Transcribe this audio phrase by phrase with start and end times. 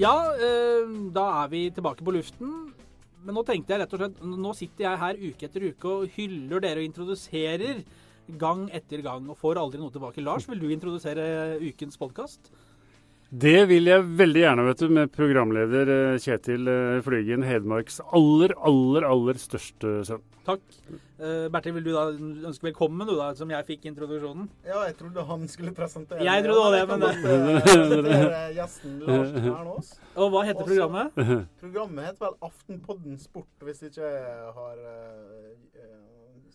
[0.00, 2.52] Ja, eh, da er vi tilbake på luften.
[3.20, 6.14] Men nå tenkte jeg rett og slett Nå sitter jeg her uke etter uke og
[6.14, 7.82] hyller dere og introduserer
[8.40, 10.24] gang etter gang og får aldri noe tilbake.
[10.24, 12.48] Lars, vil du introdusere ukens podkast?
[13.30, 18.56] Det vil jeg veldig gjerne, vet du, med programleder eh, Kjetil eh, Flygen, Hedmarks aller,
[18.56, 20.24] aller, aller største sønn.
[20.48, 20.64] Takk.
[21.20, 22.06] Uh, Bertil, vil du da
[22.48, 24.46] ønske velkommen, du da, som jeg fikk introduksjonen?
[24.64, 27.10] Ja, jeg trodde han skulle presentere Jeg trodde også det, men det
[27.66, 29.90] presentere gjesten Lars Kvernås.
[30.16, 31.50] Og hva heter Også- programmet?
[31.60, 35.90] Programmet heter vel Aftenpodden Sport, hvis ikke jeg har uh,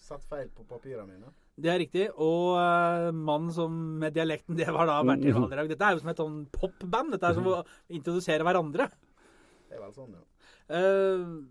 [0.02, 1.30] sett feil på papirene mine.
[1.62, 2.08] Det er riktig.
[2.18, 5.70] Og uh, mannen som med dialekten, det var da Bertil Valdrag.
[5.76, 7.14] Dette er jo som et sånn popband.
[7.14, 7.60] Dette er som å
[7.94, 8.90] introdusere hverandre.
[9.70, 10.26] Det er vel sånn, ja.
[10.74, 11.46] Uh,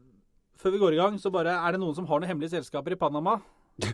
[0.61, 2.95] før vi går i gang, så bare Er det noen som har noen hemmelige selskaper
[2.95, 3.39] i Panama?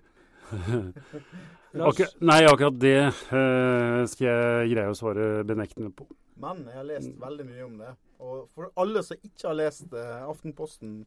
[1.70, 2.98] Akkur nei, akkurat det
[3.30, 6.08] uh, skal jeg greie å svare benektende på.
[6.40, 7.92] Men jeg har lest veldig mye om det.
[8.26, 11.04] Og for alle som ikke har lest uh, Aftenposten,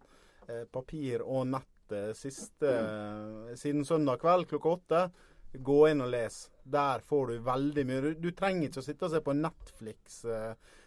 [0.47, 1.69] uh, papir og nett
[2.17, 2.69] siste,
[3.59, 5.01] siden søndag kveld klokka åtte,
[5.61, 6.37] gå inn og les.
[6.63, 7.99] Der får du veldig mye.
[8.01, 10.23] Du, du trenger ikke å sitte og se på Netflix,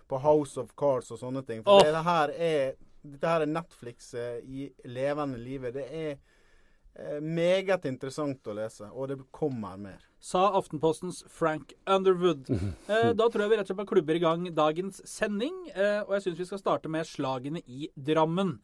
[0.08, 1.60] på House of Cards og sånne ting.
[1.68, 1.84] For oh.
[1.84, 2.72] det her er,
[3.12, 5.76] dette her er Netflix eh, i levende livet.
[5.76, 10.02] Det er eh, meget interessant å lese, og det kommer mer.
[10.22, 12.50] Sa Aftenpostens Frank Underwood.
[12.86, 15.54] Eh, da tror jeg vi rett og slett klubber i gang dagens sending.
[15.74, 18.56] Eh, og jeg syns vi skal starte med slagene i Drammen.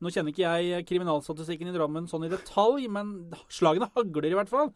[0.00, 4.50] Nå kjenner ikke jeg kriminalstatistikken i Drammen sånn i detalj, men slagene hagler i hvert
[4.50, 4.72] fall.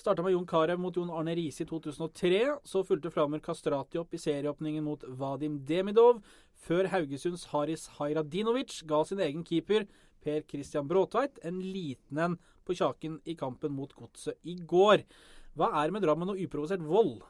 [0.00, 2.40] Starta med Jon Carew mot Jon Arne Riise i 2003.
[2.64, 6.22] Så fulgte Flamer Kastrati opp i serieåpningen mot Vadim Demidov.
[6.62, 9.86] Før Haugesunds Haris Hajradinovic ga sin egen keeper
[10.22, 15.02] Per Christian Bråtveit en liten en på kjaken i kampen mot Godset i går.
[15.58, 17.20] Hva er det med Drammen og uprovosert vold?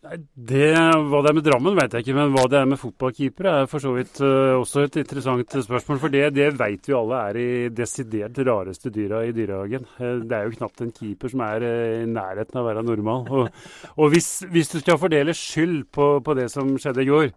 [0.00, 3.52] Det, Hva det er med Drammen, vet jeg ikke, men hva det er med fotballkeepere,
[3.52, 6.00] er for så vidt eh, også et interessant spørsmål.
[6.00, 9.84] For det, det vet vi alle er i desidert rareste dyra i dyrehagen.
[10.00, 12.86] Eh, det er jo knapt en keeper som er eh, i nærheten av å være
[12.88, 13.28] normal.
[13.28, 13.66] Og,
[14.00, 17.28] og hvis, hvis du skal fordele skyld på, på det som skjedde i går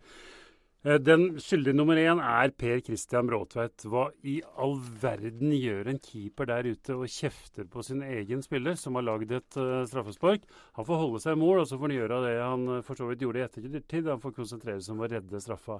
[0.83, 3.85] Den skyldige nummer én er Per Christian Bråtveit.
[3.87, 8.75] Hva i all verden gjør en keeper der ute og kjefter på sin egen spiller,
[8.75, 10.43] som har lagd et uh, straffespark?
[10.75, 12.99] Han får holde seg i mål, og så får han gjøre det han eh, for
[12.99, 14.11] så vidt gjorde i ettertid.
[14.11, 15.79] Han får konsentrere seg om å redde straffa.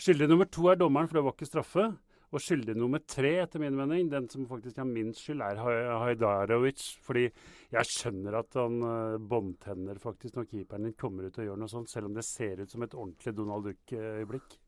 [0.00, 1.90] Skyldig nummer to er dommeren, for det var ikke straffe.
[2.28, 5.60] Og skyldig nummer tre, etter min mening, den som faktisk har minst skyld, er
[6.02, 6.82] Hajdarovic.
[7.06, 7.24] Fordi
[7.72, 11.72] jeg skjønner at han uh, båndtenner faktisk når keeperen din kommer ut og gjør noe
[11.72, 14.58] sånt, selv om det ser ut som et ordentlig Donald Duck-øyeblikk.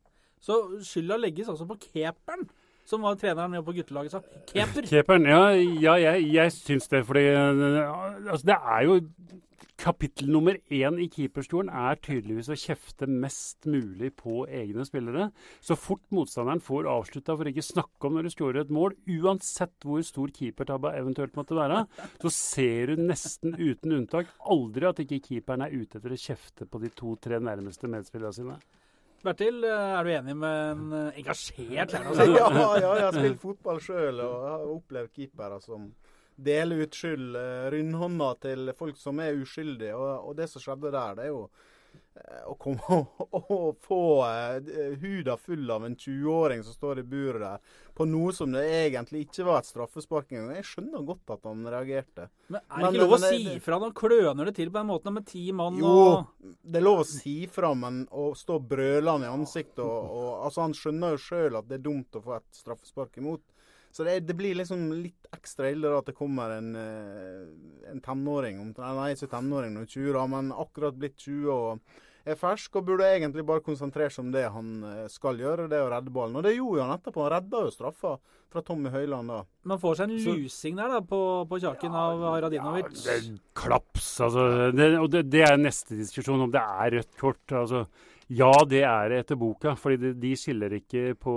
[0.40, 0.56] Så
[0.88, 2.48] skylda legges altså på keeperen,
[2.90, 4.22] som var treneren med på guttelaget sa.
[4.50, 4.88] Keeper.
[4.90, 5.42] Keeperen, ja,
[5.86, 9.00] ja jeg, jeg syns det, fordi uh, altså, det er jo
[9.80, 15.30] Kapittel nummer én i keeperstolen er tydeligvis å kjefte mest mulig på egne spillere.
[15.64, 19.88] Så fort motstanderen får avslutta, for ikke snakke om når du skårer et mål, uansett
[19.88, 21.86] hvor stor keepertabba eventuelt måtte være,
[22.20, 26.68] så ser du nesten uten unntak aldri at ikke keeperen er ute etter å kjefte
[26.68, 28.60] på de to-tre nærmeste medspillerne sine.
[29.24, 32.30] Bertil, eh, er du enig med en eh, engasjert lærer?
[32.38, 35.90] Ja, ja, jeg har spilt fotball sjøl og har opplevd keepere som
[36.40, 39.92] deler ut skyld, eh, rundhånda til folk som er uskyldige.
[39.96, 41.42] Og, og det som skjedde der, det er jo
[42.50, 42.80] å komme
[43.30, 47.60] og, få eh, huda full av en 20-åring som står i buret der,
[47.96, 50.56] på noe som det egentlig ikke var et straffespark engang.
[50.56, 52.28] Jeg skjønner godt at han reagerte.
[52.48, 54.90] Men er det ikke lov å det- si fra når kløner det til på den
[54.90, 58.58] måten med ti mann Jo, og det er lov å si fra, men å stå
[58.60, 62.24] brølende i ansiktet og, og altså Han skjønner jo sjøl at det er dumt å
[62.24, 63.42] få et straffespark imot.
[63.90, 68.60] Så det, det blir liksom litt ekstra ille at det kommer en, eh, en tenåring
[68.62, 71.80] om- Nei, ikke tenåring, men 20 da, men akkurat blitt 20 og
[72.24, 75.78] er fersk og burde egentlig bare konsentrere seg om det han eh, skal gjøre, det
[75.78, 76.36] er å redde ballen.
[76.40, 77.24] Og det gjorde han etterpå.
[77.24, 78.14] Han redda jo straffa
[78.50, 79.40] fra Tommy Høiland da.
[79.70, 81.20] Man får seg en lusing der da, på,
[81.50, 82.92] på kjaken av Haradinovic.
[82.92, 84.46] Ja, det er klaps, altså.
[84.74, 87.44] Det, og det, det er neste diskusjon, om det er rødt kort.
[87.62, 87.84] altså.
[88.30, 91.32] Ja, det er det etter boka, fordi de, skiller ikke på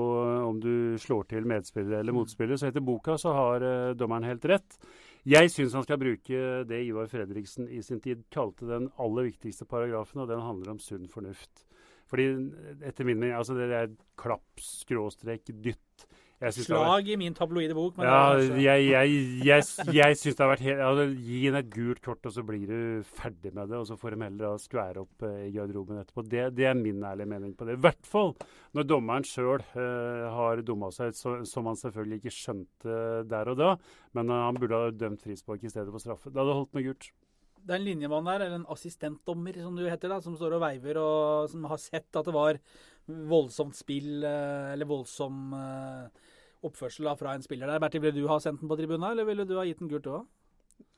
[0.45, 2.59] om du slår til medspiller eller motspiller.
[2.59, 4.77] Så etter boka så har eh, dommeren helt rett.
[5.23, 9.63] Jeg syns han skal bruke det Ivar Fredriksen i sin tid kalte den aller viktigste
[9.69, 11.63] paragrafen, og den handler om sunn fornuft.
[12.11, 12.25] Fordi
[12.83, 16.07] etter min mening, altså det er klapp, skråstrek, dytt.
[16.51, 17.95] Slag i min tabloide bok.
[17.97, 19.13] Men ja, det er jeg, jeg,
[19.47, 22.43] jeg, jeg syns det har vært helt altså, Gi henne et gult kort, og så
[22.47, 23.79] blir du ferdig med det.
[23.79, 26.25] Og så får de heller skvære opp eh, i garderoben etterpå.
[26.27, 27.77] Det, det er min ærlige mening på det.
[27.77, 28.33] I hvert fall
[28.75, 33.59] når dommeren sjøl eh, har dumma seg, ut, som han selvfølgelig ikke skjønte der og
[33.59, 33.75] da.
[34.17, 36.33] Men eh, han burde ha dømt frispark i stedet for straffe.
[36.33, 37.13] Det hadde holdt med gult.
[37.63, 40.65] Det er en linjemann der, eller en assistentdommer som du heter, da, som står og
[40.65, 42.59] veiver, og som har sett at det var
[43.07, 46.32] voldsomt spill, eh, eller voldsom eh,
[46.68, 47.81] oppførsel da, fra en spiller der.
[47.83, 50.10] Bertil, ville du ha sendt den på tribunen, eller ville du ha gitt den gult
[50.10, 50.25] òg?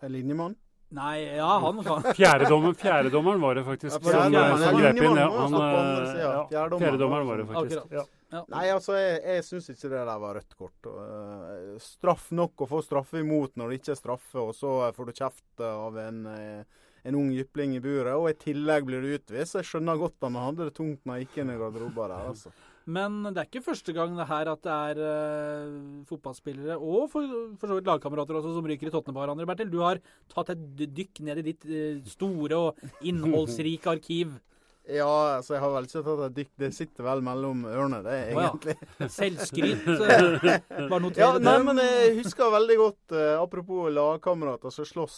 [0.03, 0.55] En linjemann?
[0.95, 2.03] Nei, ja, han kan.
[2.13, 4.05] Fjerdedommeren fjerde var det faktisk.
[4.05, 5.17] Ja, som, som grep inn.
[5.17, 6.83] Ja, han, eh, ja, Fjerdedommeren.
[6.83, 7.95] fjerdedommeren var det faktisk.
[7.95, 8.05] Ja.
[8.51, 10.87] Nei, altså, jeg, jeg syns ikke det der var rødt kort.
[10.87, 15.09] Uh, straff nok å få straffe imot når det ikke er straffe, og så får
[15.09, 18.13] du kjeft av en, uh, en ung jypling i buret.
[18.13, 19.57] Og i tillegg blir du utvist.
[19.57, 22.31] Jeg skjønner godt at han hadde det tungt når han gikk inn i garderoben der,
[22.33, 22.53] altså.
[22.85, 27.31] Men det er ikke første gang det her at det er uh, fotballspillere, og for,
[27.57, 29.47] for så vidt lagkamerater også, som ryker i tottene på hverandre.
[29.49, 34.35] Bertil, du har tatt et dykk ned i ditt uh, store og innholdsrike arkiv.
[34.85, 36.49] Ja, altså, jeg har vel ikke tatt et dykk.
[36.61, 38.51] Det sitter vel mellom ørene, det, ja.
[38.51, 38.75] egentlig.
[39.15, 39.87] Selvskryt.
[40.13, 40.59] eh,
[40.91, 45.17] Bare noter Ja, nei, men jeg husker veldig godt, uh, apropos lagkamerater som slåss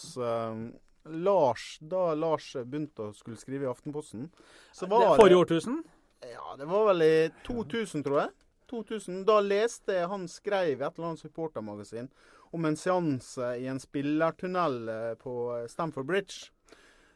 [1.20, 4.30] Lars, Da Lars begynte å skulle skrive i Aftenposten,
[4.72, 5.82] så var Det- Forrige årtusen?
[6.20, 8.34] Ja, det var vel i 2000, tror jeg.
[8.70, 9.22] 2000.
[9.28, 12.10] Da leste jeg han skrev i et eller annet supportermagasin
[12.56, 15.34] om en seanse i en spillertunnel eh, på
[15.70, 16.50] Stamford Bridge.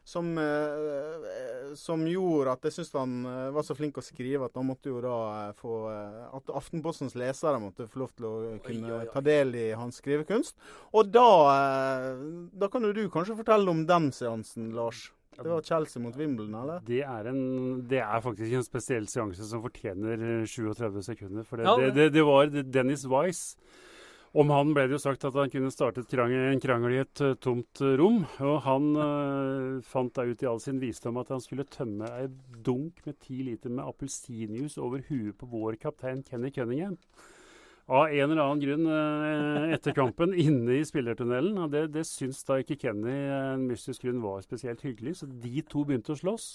[0.05, 4.57] Som, eh, som gjorde at jeg syntes han eh, var så flink å skrive at
[4.59, 8.33] han måtte jo da eh, få eh, At Aftenpostens lesere måtte få lov til å
[8.67, 9.11] kunne oi, oi.
[9.13, 10.59] ta del i hans skrivekunst.
[10.99, 12.25] Og da eh,
[12.59, 15.13] Da kan jo du kanskje fortelle om den seansen, Lars.
[15.37, 16.83] Det var Chelsea mot Wimbledon, eller?
[16.87, 21.47] Det er, en, det er faktisk en spesiell seanse som fortjener eh, 37 sekunder.
[21.49, 23.57] For det, Ja, det, det- var Dennis Wise.
[24.35, 27.21] Om han ble det jo sagt at han kunne startet krangel, en krangel i et
[27.21, 28.23] eh, tomt eh, rom.
[28.41, 32.29] Og han eh, fant da ut i all sin visdom at han skulle tømme ei
[32.65, 36.97] dunk med ti liter med appelsinjuice over huet på vår kaptein Kenny Cunningham.
[37.91, 41.57] Av en eller annen grunn eh, etter kampen inne i spillertunnelen.
[41.65, 45.27] Og det, det syns da ikke Kenny eh, en mystisk grunn var spesielt hyggelig, så
[45.27, 46.47] de to begynte å slåss.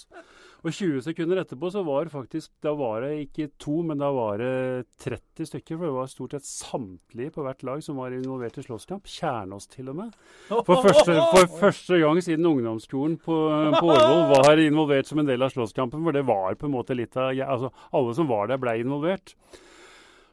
[0.64, 4.08] Og 20 sekunder etterpå så var det faktisk Da var det ikke to, men da
[4.16, 5.76] var det 30 stykker.
[5.76, 9.06] For det var stort sett samtlige på hvert lag som var involvert i slåsskamp.
[9.06, 10.18] Kjernås til og med.
[10.48, 13.38] For første, for første gang siden ungdomsskolen på,
[13.76, 13.94] på
[14.32, 16.02] var involvert som en del av slåsskampen.
[16.08, 19.36] For det var på en måte litt av altså Alle som var der, ble involvert.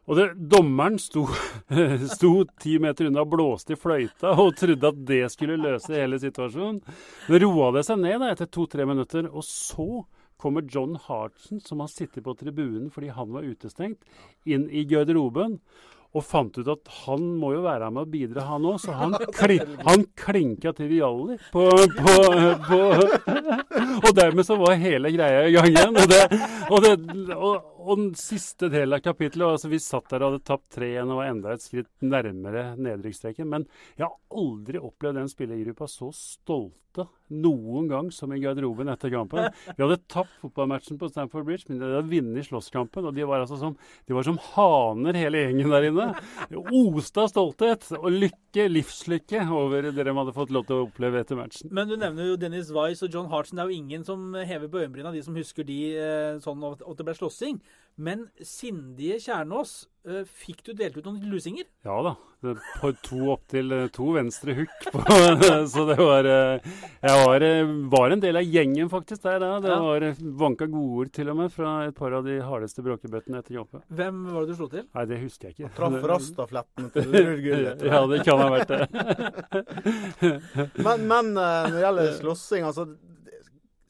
[0.06, 1.25] Og det, dommeren sto,
[2.16, 6.19] sto ti meter unna og blåste i fløyta og trodde at det skulle løse hele
[6.22, 6.84] situasjonen.
[7.30, 10.06] Men roa det seg ned da, etter to-tre minutter, og så
[10.42, 14.02] kommer John Hartson, som har sittet på tribunen fordi han var utestengt,
[14.46, 15.60] inn i garderoben.
[16.16, 18.78] Og fant ut at han må jo være med og bidra, han òg.
[18.80, 21.66] Så han, kli, han klinka til Vialli på,
[21.98, 22.13] på,
[22.69, 22.80] på
[24.06, 26.00] Og dermed så var hele greia i gang igjen.
[26.00, 26.22] Og, det,
[26.69, 26.94] og, det,
[27.36, 31.12] og, og den siste delen av kapittelet altså Vi satt der og hadde tapt 3-1
[31.12, 33.50] og var enda et skritt nærmere nedrykksstreken.
[33.52, 39.12] Men jeg har aldri opplevd den spillergruppa så stolte noen gang som i garderoben etter
[39.12, 39.50] kampen.
[39.76, 43.08] Vi hadde tapt fotballmatchen på Stamford Bridge, men de hadde vunnet slåsskampen.
[43.10, 43.74] Og de var altså som,
[44.06, 46.08] de var som haner, hele gjengen der inne.
[46.52, 50.86] De Oste av stolthet og lykke, livslykke, over det de hadde fått lov til å
[50.86, 51.74] oppleve etter matchen.
[51.76, 53.58] Men du nevner jo Dennis Wise og John Hartson.
[53.58, 56.86] Det er jo ingen som hever på øyenbryna, de som husker de eh, sånn at
[56.86, 57.60] det ble slåssing.
[57.95, 61.63] Men sindige Kjernås, eh, fikk du delt ut noen lusinger?
[61.88, 62.12] Ja da.
[62.81, 64.84] På to opp til eh, to venstre hukk.
[65.72, 66.60] Så det var eh,
[67.00, 67.39] Jeg var,
[67.94, 69.53] var en del av gjengen faktisk der da.
[69.63, 70.01] Det var
[70.44, 73.86] vanka godord til og med fra et par av de hardeste bråkebøttene etter jobbet.
[73.88, 74.84] Hvem var det du slo til?
[74.91, 75.72] Nei, det husker jeg ikke.
[75.79, 78.84] Traff rastafletten til Ruud Ja, det kan ha vært det.
[80.86, 82.84] Men, men når det gjelder slåssing, altså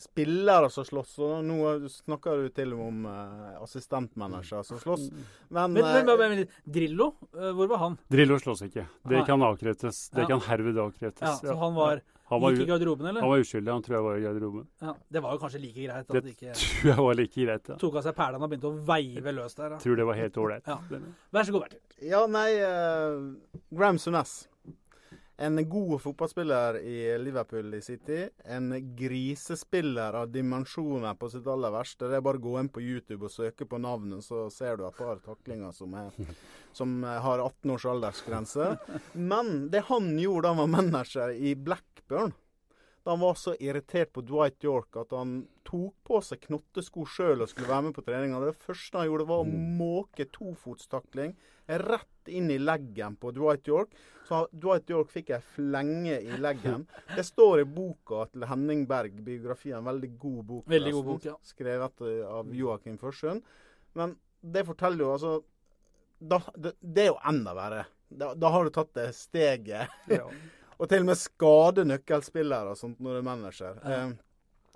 [0.06, 5.08] Spillere som slåss, og nå snakker du til og med om uh, assistentmanager som slåss.
[5.50, 7.96] Men, Men, men, eh, men, men Drillo, eh, hvor var han?
[8.12, 8.86] Drillo slåss ikke.
[9.10, 10.10] Det kan avkrettes.
[10.14, 10.28] Det Ja.
[10.36, 11.26] kan herved avkrettes.
[11.26, 13.22] Ja, så han var, han var, like i garderoben, eller?
[13.22, 13.72] han var uskyldig.
[13.72, 14.68] Han tror jeg var i garderoben.
[14.82, 17.46] Ja, det var jo kanskje like greit at Det de ikke tror jeg var like
[17.46, 17.70] greit.
[17.70, 17.76] Ja.
[17.82, 19.70] tok av seg perlene og begynte å veive løs der.
[19.76, 19.78] Da.
[19.84, 20.68] Tror det var helt ålreit.
[20.68, 20.80] Ja.
[21.34, 21.82] Vær så god, Bertil.
[22.14, 23.34] Ja, nei uh,
[23.74, 24.44] Graham Sunes.
[25.38, 28.30] En god fotballspiller i Liverpool i tid.
[28.46, 32.08] En grisespiller av dimensjoner på sitt aller verste.
[32.08, 34.86] Det er bare å gå inn på YouTube og søke på navnet, så ser du
[34.88, 36.16] et par taklinger som, er,
[36.80, 38.72] som har 18 års aldersgrense.
[39.14, 42.32] Men det han gjorde da han var manager i Blackburn
[43.06, 47.52] han var så irritert på Dwight York at han tok på seg knottesko sjøl og
[47.52, 48.40] skulle være med på treninga.
[48.42, 51.36] Det første han gjorde, var å måke tofotstakling
[51.66, 53.94] rett inn i leggen på Dwight York.
[54.28, 56.86] Så Dwight York fikk ei flenge i leggen.
[57.16, 59.86] Det står i boka til Henning Berg, biografien.
[59.86, 60.70] Veldig god bok.
[60.70, 61.36] Veldig god bok, ja.
[61.46, 63.46] Skrevet eh, av Joakim Førsund.
[63.98, 65.36] Men det forteller jo altså
[66.18, 67.86] da, det, det er jo enda verre.
[68.10, 69.94] Da, da har du tatt det steget.
[70.10, 70.30] Ja.
[70.76, 73.82] og til og med skade nøkkelspillere og sånt når du er manager.
[73.84, 74.00] Ja.
[74.06, 74.16] Eh,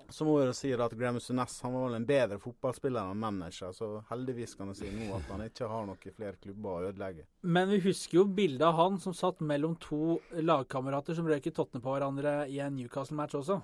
[0.09, 3.73] så må jeg si at Graham Sunes han var vel en bedre fotballspiller enn manager,
[3.75, 7.27] så heldigvis kan jeg si nå at han ikke har noen flere klubber å ødelegge.
[7.45, 11.53] Men vi husker jo bildet av han som satt mellom to lagkamerater som røyk i
[11.53, 13.59] tottene på hverandre i en Newcastle-match også.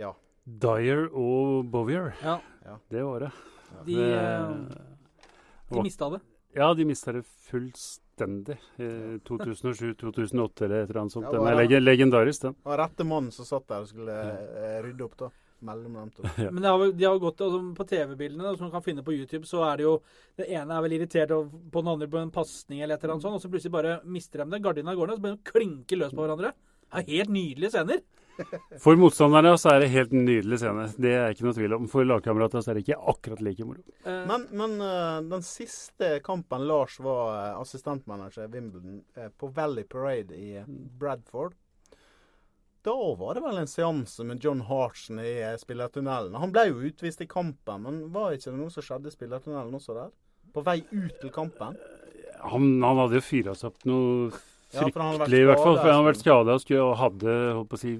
[0.00, 0.12] Ja.
[0.42, 2.38] Dyer og Bovier, Ja,
[2.90, 3.32] det var det.
[3.86, 4.80] De, det eh,
[5.72, 6.22] de mista det.
[6.54, 8.56] Ja, de mista det fullstendig.
[8.78, 8.88] i
[9.28, 11.26] 2007-2008 eller et eller annet sånt.
[11.26, 12.56] Ja, Den er leg legendarisk, den.
[12.58, 15.30] Det var rette mannen som satt der og skulle eh, rydde opp, da.
[15.62, 16.26] Mellom dem to.
[16.42, 16.50] Ja.
[16.50, 19.46] Men det har, de har gått altså, på TV-bildene som man kan finne på YouTube,
[19.46, 19.92] så er det jo
[20.38, 23.26] Det ene er vel irritert på den andre på en pasning eller et eller annet
[23.28, 24.62] sånt, og så plutselig bare mister de det.
[24.64, 26.50] Gardina går ned, og så begynner de å klinke løs på hverandre.
[26.92, 28.02] Det er helt nydelige scener.
[28.82, 30.86] For motstanderne så er det helt nydelig scene.
[30.96, 31.88] Det er ikke noe tvil om.
[31.92, 33.82] For lagkameratene er det ikke akkurat like moro.
[34.04, 39.02] Eh, Men, men eh, den siste kampen Lars var eh, assistentmanager i Wimbledon,
[39.38, 41.54] på Valley Parade i eh, Bradford
[42.82, 46.34] Da var det vel en seanse med John Hartsen i spillertunnelen.
[46.34, 49.76] Han ble jo utvist i kampen, men var ikke det noe som skjedde i spillertunnelen
[49.78, 50.10] også der?
[50.52, 51.76] På vei ut til kampen?
[52.42, 54.32] Han, han hadde jo fyra seg opp noe
[54.72, 55.76] Fryktelig, i hvert fall.
[55.76, 57.34] For han har vært skada og, hadde
[57.80, 57.92] si,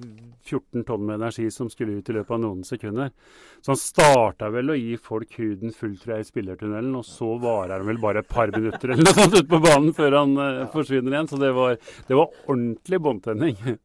[0.49, 3.13] 14 tonn med energi som skulle ut i løpet av noen sekunder.
[3.61, 7.35] Så han starta vel å gi folk huden full, tror jeg, i spillertunnelen, og så
[7.41, 10.35] varer han vel bare et par minutter eller noe sånt ute på banen før han
[10.41, 11.31] eh, forsvinner igjen.
[11.31, 11.77] Så det var,
[12.09, 13.79] det var ordentlig båndtenning.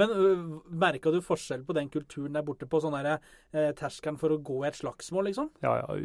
[0.00, 3.16] Men uh, merka du forskjell på den kulturen der borte på sånn uh,
[3.78, 5.50] terskelen for å gå i et slagsmål, liksom?
[5.64, 5.98] Ja, ja,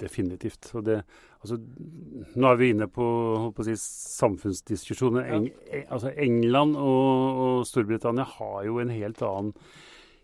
[0.00, 0.72] definitivt.
[0.74, 1.00] Og det,
[1.40, 3.06] altså, nå er vi inne på,
[3.56, 5.28] på si, samfunnsdiskusjoner.
[5.28, 5.38] Ja.
[5.38, 9.54] Eng, e- altså, England og, og Storbritannia har jo en helt annen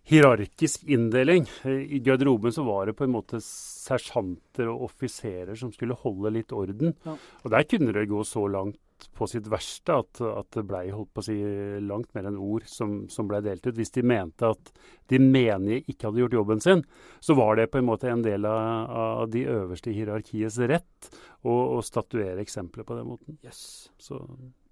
[0.06, 1.48] hierarkisk inndeling.
[1.66, 6.54] I garderoben så var det på en måte sersjanter og offiserer som skulle holde litt
[6.54, 6.94] orden.
[7.06, 7.16] Ja.
[7.42, 8.78] Og der kunne det gå så langt
[9.16, 11.36] på sitt verste at, at det blei holdt på å si
[11.84, 13.76] langt mer enn ord som, som blei delt ut.
[13.76, 14.72] Hvis de mente at
[15.12, 16.84] de menige ikke hadde gjort jobben sin,
[17.20, 18.90] så var det på en måte en del av,
[19.22, 21.10] av de øverste i hierarkiets rett
[21.44, 23.38] å, å statuere eksempler på den måten.
[23.44, 23.90] Yes.
[23.98, 24.20] Så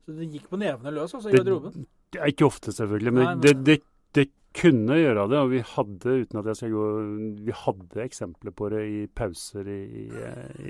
[0.04, 1.87] Så det gikk på nevene løs, altså, i garderoben?
[2.14, 3.81] er ikke ofte, selvfølgelig, men, Nei, men- Det, det,
[4.14, 5.40] det kunne gjøre det.
[5.40, 6.85] Og vi hadde, uten at jeg skal gå
[7.49, 10.09] Vi hadde eksempler på det i pauser i, i,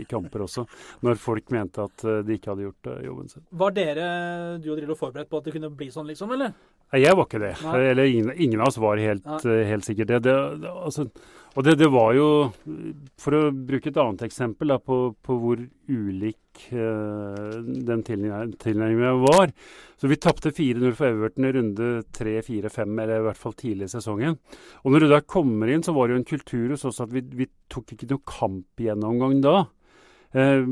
[0.01, 0.65] i kamper også,
[1.05, 3.45] når folk mente at eh, de ikke hadde gjort eh, jobben sin.
[3.65, 4.09] Var dere
[4.63, 6.55] du og Drillo forberedt på at det kunne bli sånn, liksom, eller?
[6.95, 7.55] Nei, jeg var ikke det.
[7.65, 7.79] Nei.
[7.91, 10.21] Eller ingen, ingen av oss var helt, eh, helt sikkert det.
[10.29, 11.09] det, det altså,
[11.55, 12.29] og det, det var jo
[13.21, 19.23] For å bruke et annet eksempel da, på, på hvor ulik uh, den tilnær- tilnærmingen
[19.25, 19.53] var.
[19.99, 23.57] Så vi tapte 4-0 for Everton i runde 3, 4, 5, eller i hvert fall
[23.59, 24.39] tidlig i sesongen.
[24.83, 27.15] Og når du da kommer inn, så var det jo en kultur hos oss at
[27.15, 29.57] vi, vi tok ikke noe kampgjennomgang da.
[30.35, 30.65] Eh,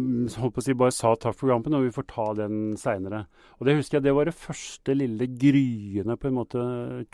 [0.42, 3.28] holdt på å si bare sa takk for kampen, og vi får ta den seinere.
[3.60, 6.64] Og det husker jeg, det var det første lille gryende, på en måte,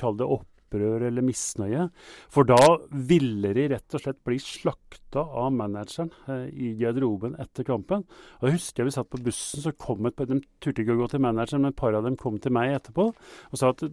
[0.01, 0.29] kall det
[0.69, 1.89] opprør eller misnøye.
[2.33, 2.59] For da
[2.91, 8.05] ville de rett og slett bli slakta av manageren eh, i garderoben etter kampen.
[8.41, 11.01] Og jeg husker jeg vi satt på bussen, så kom et De turte ikke å
[11.01, 13.85] gå til manageren, men et par av dem kom til meg etterpå og sa at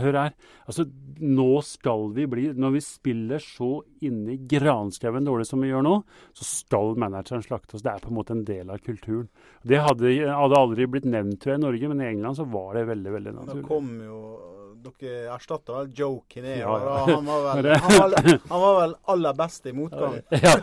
[0.00, 0.32] hør her,
[0.66, 0.86] altså
[1.20, 3.68] nå skal vi bli Når vi spiller så
[4.04, 5.94] inni granskauen dårlig som vi gjør nå,
[6.34, 7.84] så skal manageren slakte oss.
[7.84, 9.28] Det er på en måte en del av kulturen.
[9.62, 12.74] Det hadde, hadde aldri blitt nevnt tror jeg, i Norge, men i England så var
[12.78, 13.66] det veldig veldig Da naturlig.
[13.68, 14.18] kom jo
[14.84, 16.58] Dere erstatta vel Joe Kinnear.
[16.60, 18.16] Ja, Han, var vel, han, var,
[18.48, 20.18] han var vel aller best i motgang.
[20.44, 20.56] Ja,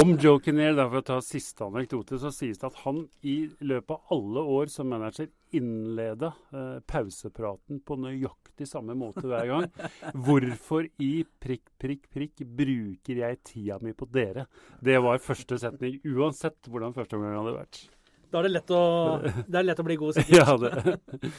[0.00, 3.96] Om Joe Kinnear, for å ta siste anekdote, så sies det at han i løpet
[3.96, 9.66] av alle år som manager innleda eh, pausepraten på nøyaktig samme måte hver gang.
[10.26, 11.12] Hvorfor i
[11.42, 14.48] prikk, prikk, prikk bruker jeg tida mi på dere?
[14.82, 17.84] Det var første setning, uansett hvordan første omgang hadde vært.
[18.34, 18.82] Da er det lett å,
[19.50, 20.40] det er lett å bli god, sikkert.
[20.42, 21.30] Ja, det.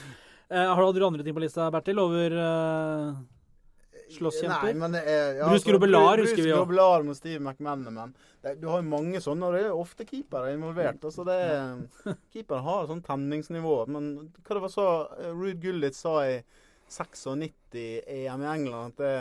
[0.50, 3.16] Eh, har du andre ting på lista, Bertil, over uh,
[4.14, 4.68] slåsskjemper?
[4.70, 6.60] Nei, men det er, ja, Bruce Grobelar husker vi jo.
[6.60, 8.14] Bruce Grobelar mot Steve McManaman.
[8.62, 11.02] Du har jo mange sånne, og det er ofte keepere involvert.
[11.02, 11.80] Altså det er,
[12.36, 13.80] Keepere har sånn tenningsnivå.
[13.90, 14.12] Men
[14.44, 14.90] hva det var så
[15.32, 16.38] Ruud Gullit sa i
[16.94, 19.14] 96 EM i England at det,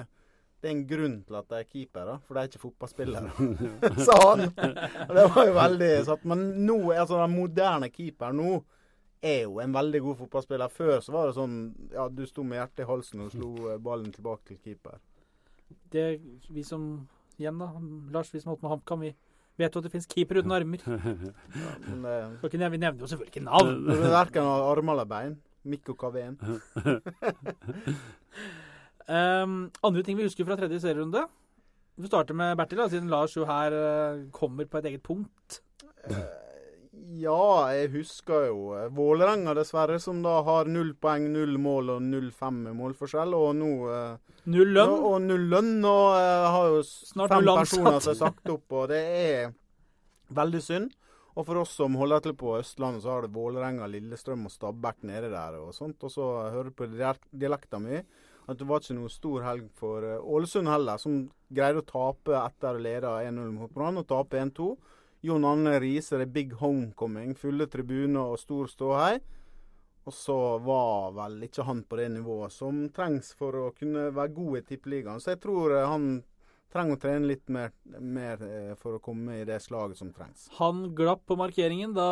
[0.61, 3.33] det er en grunn til at de er keepere, for de er ikke fotballspillere.
[4.11, 4.45] sa han.
[5.09, 6.29] Og det var jo veldig satt.
[6.29, 8.59] Men nå, altså den moderne keeperen nå
[9.25, 10.73] er jo en veldig god fotballspiller.
[10.73, 11.59] Før så var det sånn
[11.95, 15.01] ja, du sto med hjertet i halsen og slo eh, ballen tilbake til keeper.
[15.93, 16.09] Det,
[16.53, 17.67] vi som Igjen, da.
[18.15, 19.09] Lars, vi som holdt med HamKam, vi
[19.59, 20.85] vet jo at det finnes keeper uten armer.
[20.87, 23.81] Ja, men det, nevne, vi nevner jo selvfølgelig ikke navn.
[23.89, 25.35] det er verken armer eller bein.
[25.65, 26.37] Mikko Kaveen.
[29.09, 29.57] Um,
[29.89, 31.25] andre ting vi husker fra tredje serierunde?
[31.97, 35.61] Vi starter med Bertil, da, siden Lars jo her eh, kommer på et eget punkt.
[37.21, 42.03] Ja, jeg husker jo eh, Vålerenga, dessverre, som da har null poeng, null mål og
[42.03, 43.37] 0-5 i målforskjell.
[43.39, 44.93] Og nå eh, Null lønn.
[44.97, 45.77] Og, og null lønn.
[45.85, 49.55] Og eh, har jo Snart fem personer som er sagt opp, og det er
[50.35, 50.93] veldig synd.
[51.35, 55.03] Og for oss som holder til på Østlandet, så har det Vålerenga, Lillestrøm og Stabæk
[55.11, 55.99] nede der og sånt.
[56.07, 57.99] Og så hører du på dialek- dialekta mi
[58.45, 62.77] at det var ikke noe stor helg for Ålesund heller, som greide å tape etter
[62.77, 64.67] å lede 1-0 mot Brann, og tape 1-2.
[65.25, 69.15] Jon Arne Riise, det big homecoming, fulle tribuner og stor ståhei.
[70.05, 74.35] Og så var vel ikke han på det nivået som trengs for å kunne være
[74.37, 75.23] god i Tippeligaen.
[75.25, 76.19] Så jeg tror eh, han
[76.75, 77.71] trenger å trene litt mer,
[78.03, 80.49] mer eh, for å komme i det slaget som trengs.
[80.59, 82.09] Han glapp på markeringen da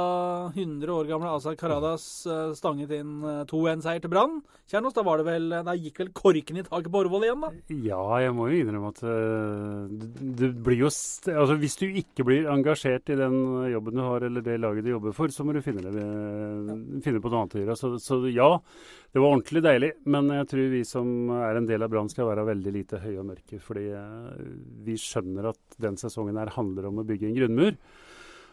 [0.52, 4.38] 100 år gamle Azar Karadas eh, stanget inn eh, 2-1-seier til Brann.
[4.70, 7.50] Kjernos, da var det vel Da gikk vel korken i taket på Orvoll igjen, da?
[7.84, 12.26] Ja, jeg må jo innrømme at eh, det, blir jo st Altså, hvis du ikke
[12.28, 13.36] blir engasjert i den
[13.72, 16.06] jobben du har, eller det laget du jobber for, så må du finne, det,
[17.04, 17.78] finne på noe annet å gjøre.
[17.78, 18.48] Så, så ja,
[19.12, 19.92] det var ordentlig deilig.
[20.12, 23.18] Men jeg tror vi som er en del av Brann skal være veldig lite høye
[23.20, 23.60] og mørke.
[23.62, 24.51] Fordi eh,
[24.86, 27.78] vi skjønner at den sesongen her handler om å bygge en grunnmur.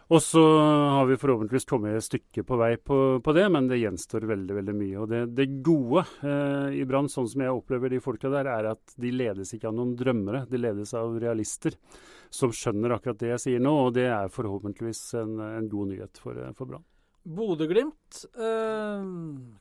[0.10, 3.78] Og så har vi forhåpentligvis kommet et stykke på vei på, på det, men det
[3.78, 4.96] gjenstår veldig veldig mye.
[4.98, 8.72] Og det, det gode eh, i Brann, sånn som jeg opplever de folka der, er
[8.72, 11.78] at de ledes ikke av noen drømmere, de ledes av realister
[12.34, 16.24] som skjønner akkurat det jeg sier nå, og det er forhåpentligvis en, en god nyhet
[16.24, 16.88] for, eh, for Brann.
[17.30, 19.02] Bodø-Glimt eh,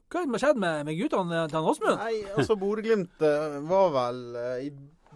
[0.08, 2.00] Hva har skjedd med, med guttene til Åsmund?
[2.00, 4.70] Nei, altså Bodø-Glimt eh, var vel eh, i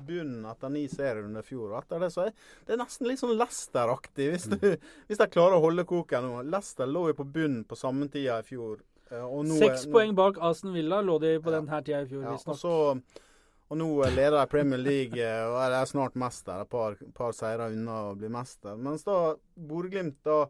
[0.06, 1.72] bunnen etter ni serier under fjor.
[1.72, 2.32] Og etter det så er
[2.66, 4.58] det er nesten litt sånn Leicester-aktig, hvis, du,
[5.08, 6.42] hvis de klarer å holde koken nå.
[6.52, 8.80] Leicester lå jo på bunnen på samme tida i fjor.
[9.10, 11.60] eh, Og nå, Seks poeng bak Aston Villa lå de på Ja.
[11.60, 12.58] denne tida i fjor, Ja, og, visstnok.
[12.62, 13.28] så,
[13.72, 16.60] og nå leder de Premier League eh, og er snart mester.
[16.60, 18.76] Et par, par seire unna å bli mester.
[18.76, 20.42] Mens da Bodø-Glimt da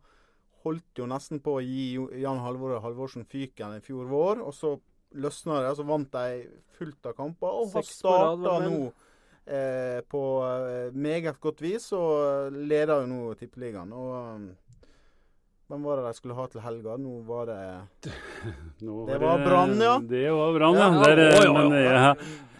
[0.64, 4.42] holdt jo nesten på å gi Jan Halvor Halvorsen fyken i fjor vår.
[4.46, 4.76] Og så
[5.14, 6.46] løsna det, og så vant de
[6.78, 7.56] fullt av kamper.
[7.62, 8.92] Og har starta nå
[9.46, 13.92] eh, på eh, meget godt vis, og leder jo nå Tippeligaen.
[13.92, 14.86] Og eh,
[15.72, 16.98] hvem var det de skulle ha til helga?
[17.00, 17.60] Nå var det
[18.86, 19.98] Nå Det var Brann, ja.
[20.04, 20.88] Det var Brann, ja.
[20.92, 21.68] Ja, Der, eh, ja, ja.
[21.68, 22.14] Men, ja.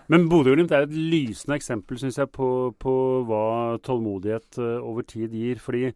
[0.09, 2.95] men Bodø-Glimt er et lysende eksempel, syns jeg, på, på
[3.29, 5.61] hva tålmodighet eh, over tid gir.
[5.61, 5.91] Fordi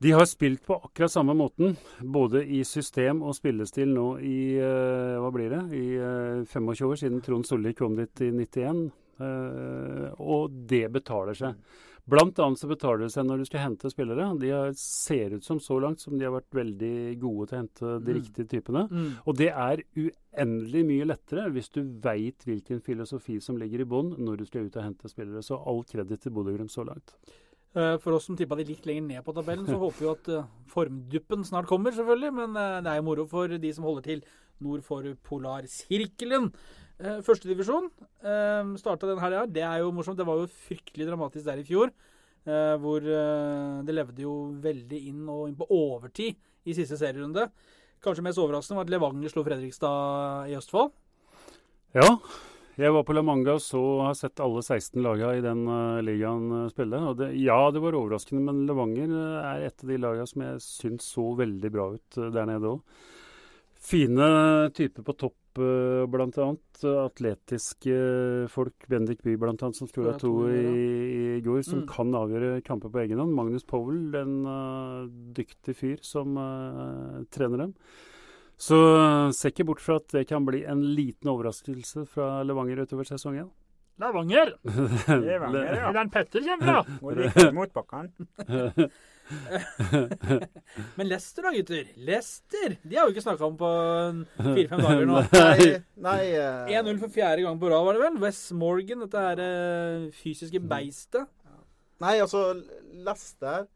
[0.00, 5.18] de har spilt på akkurat samme måten, både i system og spillestil nå i eh,
[5.20, 8.86] hva blir det, i eh, 25 år, siden Trond Solli kom dit i 91.
[9.20, 11.54] Eh, og det betaler seg.
[12.10, 14.24] Blant annet så betaler det seg når du skal hente spillere.
[14.40, 17.60] De har, ser ut som så langt som de har vært veldig gode til å
[17.60, 18.18] hente de Mm.
[18.18, 18.82] riktige typene.
[18.90, 19.10] Mm.
[19.28, 24.16] Og det er uendelig mye lettere hvis du veit hvilken filosofi som ligger i bånn
[24.18, 25.42] når du skal ut og hente spillere.
[25.44, 27.14] Så all kreditt til Bodø-Glimt så langt.
[27.76, 30.28] Eh, For oss som tippa de litt lenger ned på tabellen, så håper vi at
[30.40, 32.32] eh, formduppen snart kommer, selvfølgelig.
[32.34, 34.24] Men det er jo moro for de som holder til
[34.60, 36.50] nord for polarsirkelen.
[37.00, 37.88] Uh, Førstedivisjon
[38.20, 39.46] eh, starta den helga.
[39.48, 40.18] Det er jo morsomt.
[40.20, 41.92] Det var jo fryktelig dramatisk der i fjor.
[42.44, 47.48] eh, hvor eh, det levde jo veldig inn og inn på overtid i siste serierunde.
[48.00, 50.92] Kanskje mest overraskende var at Levanger slo Fredrikstad i Østfold.
[51.96, 52.14] Ja,
[52.80, 56.00] jeg var på La Manga og så har sett alle 16 laga i den uh,
[56.04, 57.00] ligaen eh, spille.
[57.10, 60.44] Og det, ja, det var overraskende, men Levanger eh, er et av de laga som
[60.46, 63.02] jeg syns så veldig bra ut eh, der nede òg.
[63.90, 64.30] Fine
[64.76, 66.84] typer på topp, eh, blant annet.
[66.84, 67.96] Atletiske
[68.48, 68.86] folk.
[68.88, 70.60] Bendik Bye blant annet, som skåra ha to i,
[71.36, 71.88] i går, som Mm.
[71.88, 73.34] kan avgjøre kamper på egen hånd.
[73.34, 77.74] Magnus Powell, en uh, dyktig fyr som uh, trener dem.
[78.60, 82.82] Så eh, ser ikke bort fra at det kan bli en liten overraskelse fra Levanger
[82.84, 83.48] utover sesongen.
[84.00, 84.52] Levanger!
[85.08, 85.92] Levanger, ja.
[85.96, 86.84] Den Petter kommer fra.
[87.02, 88.12] Må like mot bakken.
[90.98, 91.90] Men Leicester da, gutter.
[91.96, 92.76] Leicester!
[92.82, 93.70] De har jo ikke snakka om på
[94.56, 95.22] fire-fem dager nå.
[95.34, 95.66] Nei,
[96.06, 96.70] nei uh...
[96.80, 98.18] 1-0 for fjerde gang på rad, var det vel?
[98.24, 101.28] Wes Morgan, dette her eh, fysiske beistet.
[102.00, 102.54] Nei, altså,
[103.04, 103.66] Leicester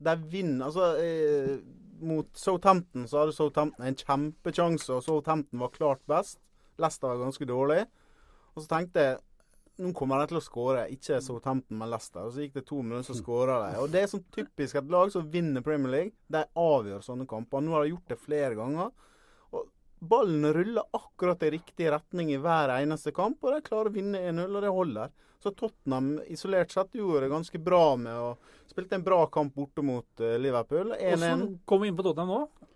[0.00, 1.58] De vinner Altså, eh,
[2.00, 6.40] mot Southampton så hadde Southampton en kjempekjanse, og Southampton var klart best.
[6.80, 7.82] Leicester var ganske dårlig.
[8.54, 9.18] Og så tenkte jeg
[9.80, 10.86] nå kommer de til å skåre.
[10.94, 12.26] Ikke Southampton, men Leicester.
[12.26, 13.78] Og så gikk det to minutter, så skåra de.
[13.82, 16.14] Og det er sånn typisk et lag som vinner Premier League.
[16.30, 17.64] De avgjør sånne kamper.
[17.64, 18.92] Nå har de gjort det flere ganger.
[19.56, 19.66] Og
[20.12, 24.22] ballen ruller akkurat i riktig retning i hver eneste kamp, og de klarer å vinne
[24.30, 25.18] 1-0, og det holder.
[25.40, 28.32] Så Tottenham isolert sett gjorde det ganske bra med å
[28.70, 30.92] Spilte en bra kamp borte mot eh, Liverpool.
[30.94, 31.16] 1-1.
[31.16, 32.68] Hvordan kom vi inn på Tottenham nå?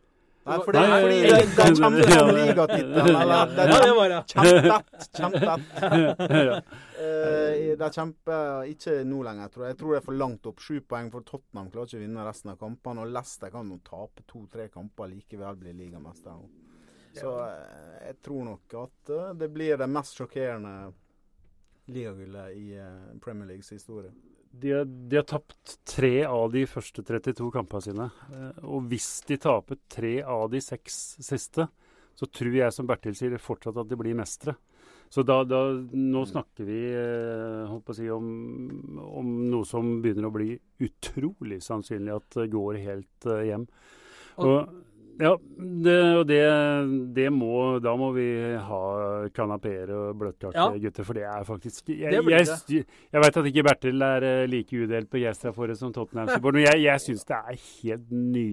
[0.44, 1.44] Nei, for det Nei, er fordi det, de, nei.
[1.56, 3.16] de kjemper om ligatittelen.
[3.22, 6.10] Eller det er kjempet, var det.
[6.34, 7.78] er.
[7.84, 9.72] Eh, kjemper ikke nå lenger, tror jeg.
[9.72, 10.60] Jeg tror det er for langt opp.
[10.60, 13.06] Sju poeng for Tottenham klarer ikke å vinne resten av kampene.
[13.06, 16.44] Og Leicester kan nå tape to-tre kamper likevel bli ligamester.
[17.14, 20.92] Så eh, jeg tror nok at eh, det blir det mest sjokkerende
[21.94, 24.12] ligagullet i eh, Premier Leagues historie.
[24.60, 28.06] De, har- de har tapt tre av de første 32 kampene sine.
[28.32, 31.66] Eh, Og hvis de taper tre av de seks siste,
[32.14, 34.54] så tror jeg som Bertil sier fortsatt at de blir mestere.
[35.10, 35.58] Så da, da,
[35.94, 38.28] nå snakker vi eh, si, om,
[39.04, 43.66] om noe som begynner å bli utrolig sannsynlig at det går helt hjem.
[44.38, 44.80] Og, Og,
[45.20, 45.34] ja,
[45.84, 46.40] det, og det,
[47.14, 48.24] det må Da må vi
[48.58, 48.80] ha
[49.34, 50.70] kanapeer og bløtkake, Ja.
[50.86, 51.04] gutter.
[51.04, 52.24] For det er faktisk Jeg, jeg,
[52.68, 56.58] jeg, jeg veit at ikke Bertil er eh, like udelt begeistra for det som Tottenham-supporter,
[56.58, 58.52] men jeg, jeg syns det er helt nydelig.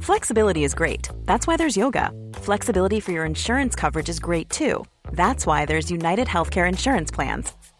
[0.00, 1.08] Flexibility is great.
[1.26, 2.10] That's why there's yoga.
[2.34, 4.84] Flexibility for your insurance coverage is great too.
[5.12, 7.52] That's why there's United Healthcare Insurance Plans.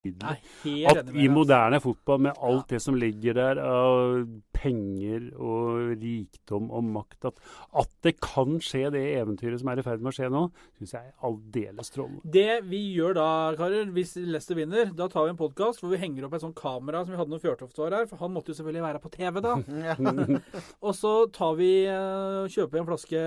[0.00, 4.22] At i moderne fotball, med alt det som ligger der av
[4.56, 7.42] penger og rikdom og makt, at,
[7.82, 10.46] at det kan skje det eventyret som er i ferd med å skje nå,
[10.78, 12.24] syns jeg er aldeles strålende.
[12.24, 13.28] Det vi gjør da,
[13.60, 16.56] karer, hvis Leicester vinner, da tar vi en podkast hvor vi henger opp et sånt
[16.56, 18.08] kamera som vi hadde når Fjørtoft var her.
[18.08, 19.56] For han måtte jo selvfølgelig være på TV, da.
[20.86, 23.20] Og så tar vi kjøper kjøper en flaske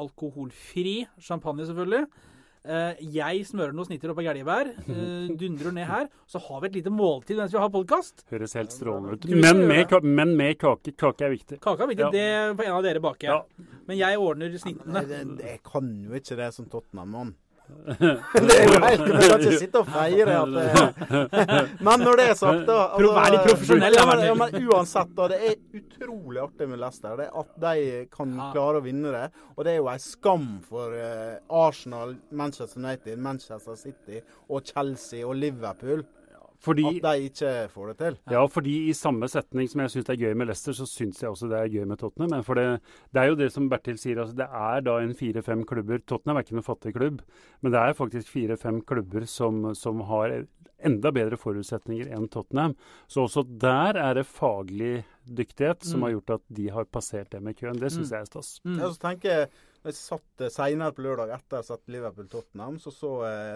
[0.00, 2.06] alkoholfri champagne, selvfølgelig.
[2.60, 4.68] Eh, jeg smører noen snitter oppå gelgebær.
[4.84, 6.08] Uh, dundrer ned her.
[6.28, 8.24] Så har vi et lite måltid mens vi har podkast.
[8.32, 9.28] Høres helt strålende ut.
[9.32, 10.92] Men med, men med kake.
[11.00, 11.60] Kake er viktig.
[11.64, 12.08] Kake er viktig.
[12.08, 12.12] Ja.
[12.14, 13.30] det på en av dere bake.
[13.30, 13.70] Ja.
[13.88, 14.92] Men jeg ordner snittene.
[14.98, 17.32] Nei, det, det, jeg kan jo ikke det som Tottenham-mann.
[18.46, 21.24] det er jo helt Jeg kan ikke sitte og feire at det
[21.86, 25.12] Men når det er sagt, da altså, vær litt profesjonell, ja, men, ja, men uansett,
[25.16, 25.28] da.
[25.32, 27.16] Det er utrolig artig med Leicester.
[27.20, 29.26] Det at de kan klare å vinne det.
[29.56, 35.26] Og det er jo en skam for eh, Arsenal, Manchester United, Manchester City og Chelsea
[35.26, 36.04] og Liverpool
[36.60, 38.16] Fordi at de ikke får det til.
[38.34, 41.22] Ja, fordi i samme setning som jeg syns det er gøy med Leicester, så syns
[41.22, 42.30] jeg også det er gøy med Tottenham.
[42.36, 42.66] Men for det,
[43.14, 46.02] det er jo det som Bertil sier, altså det er da en fire-fem klubber.
[46.04, 47.22] Tottenham er ikke noen fattig klubb,
[47.62, 50.42] men det er faktisk fire-fem klubber som, som har
[50.84, 52.76] enda bedre forutsetninger enn Tottenham.
[53.08, 56.02] Så også der er det faglig dyktighet som Mm.
[56.06, 57.76] har gjort at de har passert det med køen.
[57.80, 58.60] Det syns jeg er stas.
[58.64, 58.78] Mm.
[58.80, 59.48] Ja, så tenker jeg
[59.86, 63.10] jeg satt eh, senere på lørdag etter satt Liverpool-Tottenham, så så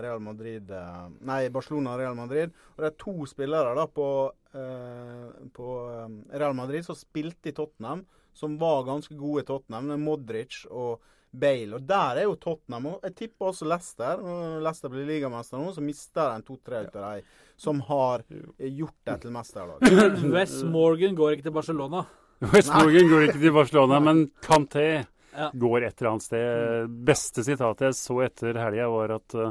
[0.05, 2.55] Real Madrid eh, Nei, Barcelona-Real Madrid.
[2.75, 4.09] Og det er to spillere da på,
[4.57, 9.91] eh, på eh, Real Madrid som spilte i Tottenham, som var ganske gode i Tottenham.
[9.91, 11.77] Det er Modric og Bale.
[11.77, 12.93] Og der er jo Tottenham.
[12.95, 14.25] Og jeg tipper også Leicester.
[14.25, 18.25] Når Leicester blir ligamester nå, så mister de to-tre av de som har
[18.59, 19.85] gjort det til mesterlag.
[20.37, 22.07] West Morgan går ikke til Barcelona.
[22.53, 25.51] West Morgan går ikke til Barcelona, men Canté Ja.
[25.53, 26.95] går et eller annet sted.
[27.11, 29.51] Beste sitatet jeg så etter helga, var at uh,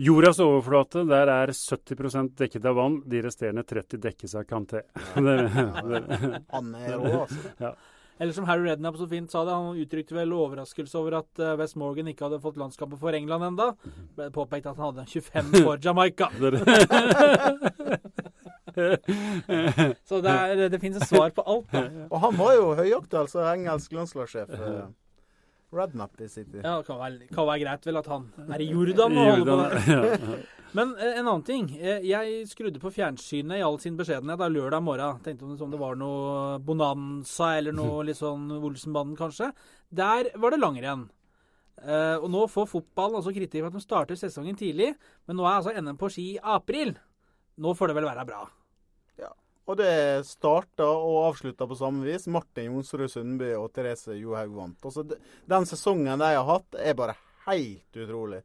[0.00, 3.00] jordas overflate, der er 70 dekket av vann.
[3.08, 4.84] De resterende 30 dekkes av det,
[6.54, 7.74] Han er rå, altså.
[8.20, 11.54] Eller som Harry Redknapp så fint sa det, han uttrykte vel overraskelse over at eh,
[11.56, 13.70] West Morgan ikke hadde fått landskapet for England enda.
[14.18, 16.28] Ble påpekt at han hadde 25 for Jamaica.
[20.08, 21.68] Så det, er, det finnes et svar på alt.
[21.74, 21.84] Da.
[22.10, 24.50] Og han var jo høyaktuell som engelsk landslagssjef.
[24.56, 24.88] eh,
[25.70, 26.58] Rednap i City.
[26.64, 29.50] Ja, det kan være, kan være greit vel at han er i Jordan og holder
[29.52, 30.40] på der.
[30.74, 31.68] Men eh, en annen ting.
[31.78, 35.20] Eh, Jeg skrudde på fjernsynet i all sin beskjedenhet da lørdag morgen.
[35.22, 39.52] Tenkte om det, som det var noe Bonanza eller noe litt sånn Olsenbanden, kanskje.
[39.94, 41.06] Der var det langrenn.
[41.80, 44.90] Eh, og nå får fotballen også kritikk for at de starter sesongen tidlig.
[45.26, 46.96] Men nå er altså NM på ski i april.
[47.62, 48.42] Nå får det vel være bra.
[49.70, 52.26] Og det starta og avslutta på samme vis.
[52.32, 54.86] Martin Jonsrud Sundby og Therese Johaug vant.
[54.88, 55.04] Altså,
[55.52, 57.14] den sesongen de har hatt, er bare
[57.46, 58.40] helt utrolig.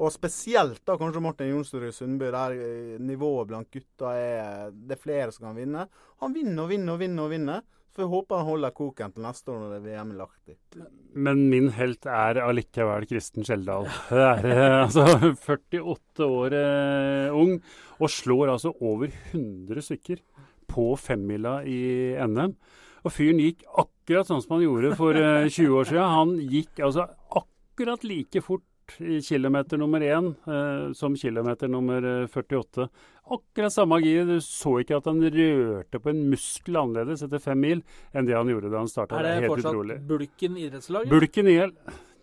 [0.00, 5.02] Og spesielt da kanskje Martin Jonsrud Sundby, der eh, nivået blant gutta er Det er
[5.02, 5.84] flere som kan vinne.
[6.24, 7.22] Han vinner og vinner og vinner.
[7.26, 7.62] og vinner.
[7.92, 10.54] for jeg håper han holder koken til neste år når det er VM i Lahti.
[11.12, 13.84] Men min helt er allikevel Kristen Skjeldal.
[14.08, 15.04] Det er eh, altså
[15.36, 17.58] 48 år eh, ung
[18.00, 20.24] og slår altså over 100 stykker
[20.72, 21.80] på femmila i
[22.24, 22.56] NM.
[23.02, 26.12] Og fyren gikk akkurat sånn som han gjorde for eh, 20 år siden.
[26.16, 27.08] Han gikk altså
[27.38, 28.66] akkurat like fort
[28.98, 32.86] i kilometer nummer én eh, som kilometer nummer eh, 48.
[33.32, 34.26] Akkurat samme gir.
[34.28, 37.82] Du så ikke at han rørte på en muskel annerledes etter fem mil
[38.12, 39.20] enn det han gjorde da han starta.
[39.22, 39.98] Er det fortsatt utrolig.
[40.10, 41.08] Bulken idrettslag?
[41.10, 41.74] Bulken IL.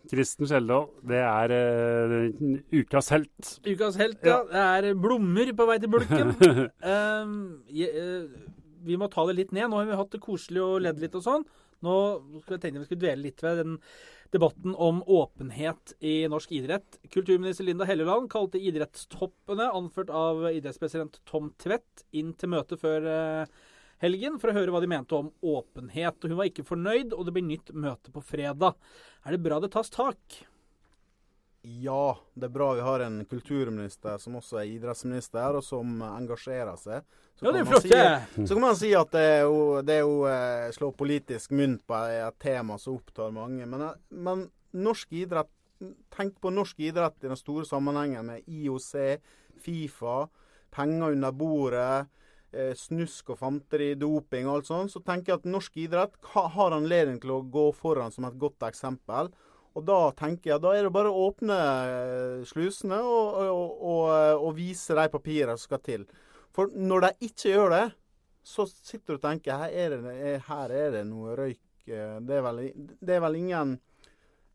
[0.10, 3.50] Kristen Skjeldal, det er uh, ukas helt.
[3.68, 4.40] Ukas helt, ja.
[4.50, 6.32] Det er blommer på vei til bulken.
[6.82, 7.34] um,
[7.80, 8.46] je- uh,
[8.88, 9.68] vi må ta det litt ned.
[9.70, 11.44] Nå har vi hatt det koselig og ledd litt og sånn.
[11.84, 11.96] Nå
[12.42, 13.76] skulle jeg tenke vi skulle dvele litt ved den
[14.32, 17.00] debatten om åpenhet i norsk idrett.
[17.12, 23.54] Kulturminister Linda Helleland kalte idrettstoppene, anført av idrettspresident Tom Tvedt, inn til møte før eh,
[24.04, 26.20] helgen for å høre hva de mente om åpenhet.
[26.20, 28.80] Og hun var ikke fornøyd, og det blir nytt møte på fredag.
[29.26, 30.42] Er det bra det tas tak?
[31.62, 36.80] Ja, det er bra vi har en kulturminister som også er idrettsminister, og som engasjerer
[36.80, 37.08] seg.
[37.36, 38.48] Så Ja, det er flott, si-.
[38.48, 42.00] Så kan man si at det er jo, det er jo eh, politisk mynt på
[42.08, 43.68] et tema som opptar mange.
[43.68, 45.52] Men, eh, men norsk idrett
[46.12, 49.22] Tenk på norsk idrett i den store sammenhengen med IOC,
[49.64, 50.26] Fifa,
[50.76, 52.10] penger under bordet,
[52.76, 54.94] snusk og fanteri, doping og alt sånt.
[54.94, 58.66] Så tenker jeg at norsk idrett har anledning til å gå foran som et godt
[58.70, 59.30] eksempel.
[59.78, 64.06] Og da tenker jeg, da er det bare å åpne eh, slusene og, og, og,
[64.48, 66.08] og vise de papirene som skal til.
[66.56, 67.84] For når de ikke gjør det,
[68.50, 70.16] så sitter du og tenker her er det,
[70.48, 71.62] her er det noe røyk.
[71.86, 72.64] eh, Det er, vel,
[72.98, 73.78] det er vel ingen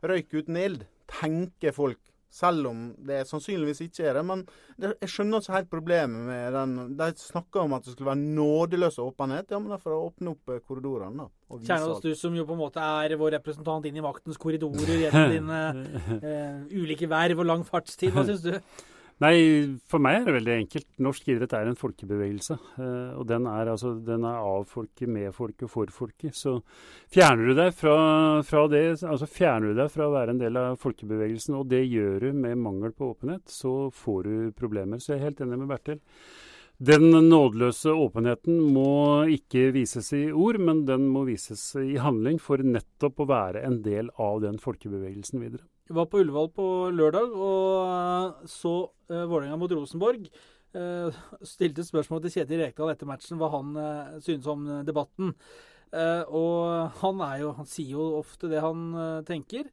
[0.05, 2.01] røyk uten ild, tenker folk.
[2.35, 4.25] Selv om det sannsynligvis ikke er det.
[4.27, 4.41] Men
[4.81, 8.35] det, jeg skjønner ikke helt problemet med den De snakker om at det skulle være
[8.41, 9.53] nådeløs åpenhet.
[9.55, 11.31] Ja, men det er for å åpne opp eh, korridorene, da.
[11.55, 15.31] Kjernås, du som jo på en måte er vår representant inn i maktens korridorer gjennom
[15.37, 15.61] dine
[16.19, 18.11] eh, ulike verv og lang fartstid.
[18.17, 18.57] Hva syns du?
[19.23, 19.35] Nei,
[19.87, 20.87] for meg er det veldig enkelt.
[21.07, 22.57] Norsk idrett er en folkebevegelse.
[22.83, 26.35] eh, og den er, altså, den er av folket, med folket og for folket.
[26.35, 26.57] Så
[27.15, 27.95] fjerner du deg fra,
[28.43, 31.85] fra det, altså fjerner du deg fra å være en del av folkebevegelsen, og det
[31.87, 34.99] gjør du med mangel på åpenhet, så får du problemer.
[34.99, 36.03] Så jeg er helt enig med Bertil.
[36.83, 42.59] Den nådeløse åpenheten må ikke vises i ord, men den må vises i handling for
[42.67, 45.63] nettopp å være en del av den folkebevegelsen videre.
[45.85, 46.67] Jeg var på Ullevål på
[46.97, 48.71] lørdag og så
[49.13, 50.31] uh, Vålerenga mot Rosenborg.
[50.73, 51.13] Uh,
[51.45, 55.35] stilte spørsmål til Kjetil Rekdal etter matchen hva han uh, synes om debatten.
[55.93, 58.97] Uh, og han, jo, han sier jo ofte det han
[59.29, 59.69] tenker.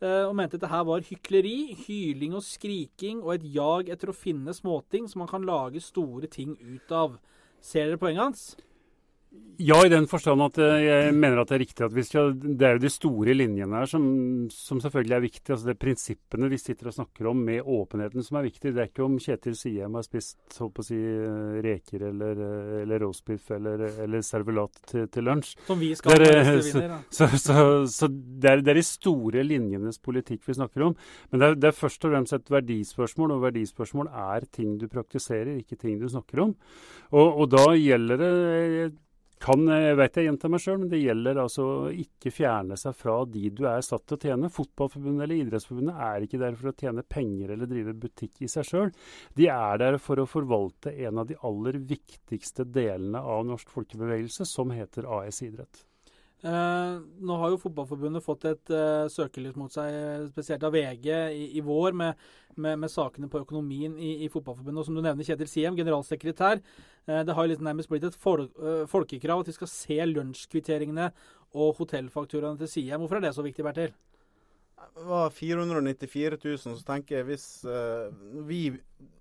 [0.00, 4.16] og mente at det her var hykleri, hyling og skriking og et jag etter å
[4.16, 7.20] finne småting som man kan lage store ting ut av.
[7.60, 8.46] Ser dere poenget hans?
[9.60, 12.32] Ja, i den forstand at eh, jeg mener at det er riktig at vi skal
[12.40, 14.04] Det er jo de store linjene her som,
[14.50, 15.52] som selvfølgelig er viktige.
[15.52, 18.72] Altså det er prinsippene vi sitter og snakker om med åpenheten som er viktig.
[18.72, 22.72] Det er ikke om Kjetil Siem har spist på å si, eh, reker eller, eh,
[22.80, 25.52] eller roastbiff eller, eller servelat til, til lunsj.
[25.68, 26.82] Som vi skal Det er, så
[27.20, 27.58] så, så,
[27.92, 30.96] så det, er, det er de store linjenes politikk vi snakker om.
[31.30, 34.88] Men det er, det er først og fremst et verdispørsmål, og verdispørsmål er ting du
[34.90, 36.56] praktiserer, ikke ting du snakker om.
[37.12, 38.34] Og, og da gjelder det
[39.40, 43.16] kan, jeg vet jeg gjentar meg sjøl, men det gjelder altså ikke fjerne seg fra
[43.24, 44.52] de du er satt til å tjene.
[44.52, 48.68] Fotballforbundet eller Idrettsforbundet er ikke der for å tjene penger eller drive butikk i seg
[48.68, 48.94] sjøl.
[49.38, 54.44] De er der for å forvalte en av de aller viktigste delene av norsk folkebevegelse,
[54.48, 55.86] som heter AS Idrett.
[56.40, 61.48] Eh, nå har jo Fotballforbundet fått et eh, søkelys mot seg, spesielt av VG, i,
[61.60, 62.22] i vår, med,
[62.56, 64.80] med, med, sakene på økonomien i, i, Fotballforbundet.
[64.80, 66.62] Og som du nevner, Kjetil Siem, generalsekretær.
[67.04, 69.98] Eh, det har jo litt nærmest blitt et fol eh, folkekrav at vi skal se
[70.14, 71.10] lunsjkvitteringene
[71.60, 73.02] og hotellfakturaene til Siem.
[73.02, 73.92] Hvorfor er det så viktig, Bertil?
[74.96, 78.08] Det var 494 000, så tenker jeg hvis uh,
[78.48, 78.62] vi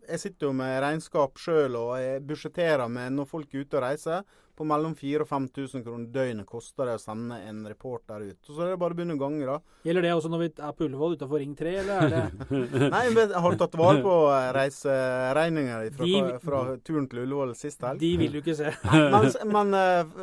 [0.07, 3.83] Jeg sitter jo med regnskap sjøl og jeg budsjetterer med når folk er ute og
[3.83, 4.23] reiser
[4.59, 8.39] på mellom 4000 og 5000 kroner døgnet koster det å sende en reporter ut.
[8.43, 9.55] Så er det bare å begynne å gange, da.
[9.87, 13.03] Gjelder det også når vi er på Ullevål utenfor Ring 3, eller er det Nei,
[13.15, 17.87] men har du tatt vare på eh, reiseregninger fra, de, fra, turen til Ullevål sist
[17.87, 18.03] helg?
[18.03, 18.73] De vil du ikke se.
[19.15, 20.17] men, men eh,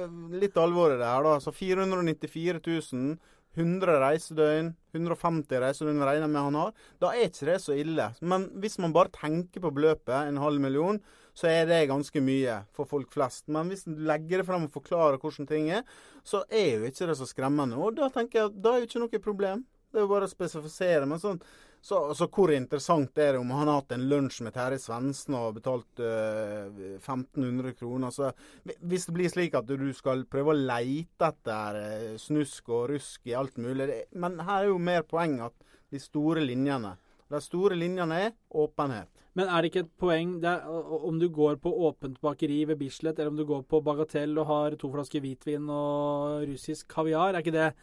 [0.44, 1.38] litt alvor i det her, da.
[1.40, 3.16] Så 494 000
[3.56, 8.10] 100 reisedøgn, 150 reisedøgn regner med han har, da er ikke det så ille.
[8.20, 11.00] Men hvis man bare tenker på beløpet, en halv million,
[11.36, 13.44] så er det ganske mye for folk flest.
[13.52, 15.84] Men hvis du legger det frem og forklarer hvordan ting er,
[16.24, 17.76] så er jo ikke det så skremmende.
[17.76, 19.64] Og da tenker jeg at da er jo ikke noe problem.
[19.92, 21.04] Det er jo bare å spesifisere.
[21.08, 21.42] Men sånn,
[21.86, 25.36] så, så, hvor interessant er det om han har hatt en lunsj med Terje Svendsen
[25.38, 28.10] og betalt uh, eh, 1500 kroner?
[28.10, 28.32] Så,
[28.80, 33.28] hvis det blir slik at du skal prøve å leite etter uh, snusk og rusk
[33.30, 35.54] i alt mulig det, Men her er jo mer poeng at
[35.92, 36.96] de store linjene
[37.32, 39.10] De store linjene er åpenhet.
[39.36, 43.18] Men er det ikke et poeng er, om du går på åpent bakeri ved Bislett,
[43.18, 47.34] eller om du går på Bagatell og har to flasker hvitvin og russisk kaviar?
[47.34, 47.74] Er ikke det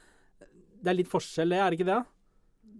[0.84, 1.60] Det er litt forskjell, det?
[1.60, 2.02] Er det ikke det?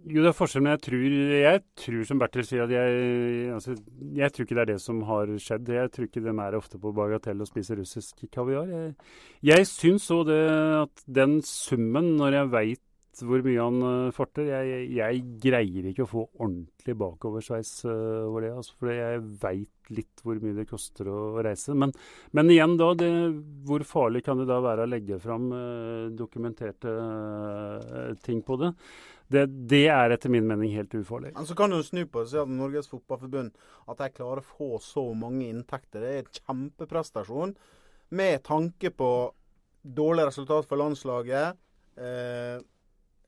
[0.04, 1.04] Jo, det er forskjell, men jeg tror,
[1.40, 3.76] jeg tror som Bertil sier, at jeg, altså,
[4.18, 5.70] jeg tror ikke det er det som har skjedd.
[5.72, 8.68] Jeg tror ikke de er ofte på Bagatell og spiser russisk kaviar.
[8.68, 8.90] Jeg,
[9.48, 10.42] jeg syns òg det
[10.82, 12.84] at den summen, når jeg veit
[13.22, 14.48] hvor mye han uh, farter.
[14.50, 18.50] Jeg, jeg, greier ikke å få ordentlig bakoversveis uh, over det.
[18.58, 21.76] Altså, for jeg veit litt hvor mye det koster å, reise.
[21.78, 21.92] Men,
[22.34, 23.10] men, igjen da, det,
[23.68, 26.96] hvor farlig kan det da være å legge fram uh, dokumenterte
[28.24, 28.72] ting på det?
[29.28, 29.46] det?
[29.70, 29.84] det?
[29.92, 31.34] er etter min mening helt ufarlig.
[31.36, 33.54] Men så kan du snu på det og si at Norges Fotballforbund
[33.86, 36.02] at de klarer å få så mange inntekter.
[36.02, 37.56] Det er en kjempeprestasjon
[38.14, 39.10] med tanke på
[39.84, 41.60] dårlig resultat for landslaget.
[41.96, 42.58] Eh,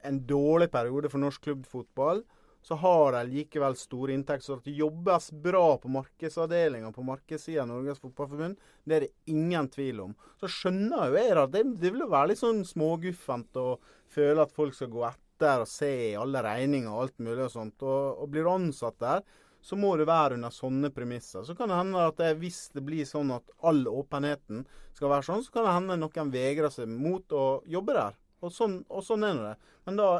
[0.06, 2.22] en dårlig periode for norsk klubbfotball,
[2.66, 4.46] så har de likevel store inntekter.
[4.46, 9.30] Så at det jobbes bra på markedsavdelinga på markedssida av Norges Fotballforbund, det er det
[9.30, 10.16] ingen tvil om.
[10.40, 13.68] Så skjønner jo jeg at det, det vil være litt sånn småguffent å
[14.10, 17.86] føle at folk skal gå etter og se alle regninger og alt mulig og sånt.
[17.86, 19.22] Og, og blir du ansatt der,
[19.66, 21.46] så må det være under sånne premisser.
[21.46, 24.66] Så kan det hende at det, hvis det blir sånn at all åpenheten
[24.96, 28.18] skal være sånn, så kan det hende noen vegrer seg mot å jobbe der.
[28.46, 29.56] Og sånn, og sånn er det.
[29.88, 30.10] Men da,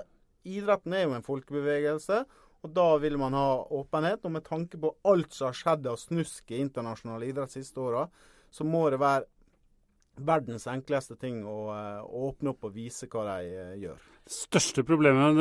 [0.47, 2.25] idretten er jo en folkebevegelse,
[2.67, 4.25] og da vil man ha åpenhet.
[4.27, 7.83] Og med tanke på alt som har skjedd av snusk i internasjonal idrett de siste
[7.83, 8.07] åra,
[8.51, 9.27] så må det være
[10.17, 14.05] verdens enkleste ting å, eh, å, åpne opp og vise hva de uh, gjør.
[14.27, 15.37] Største problemet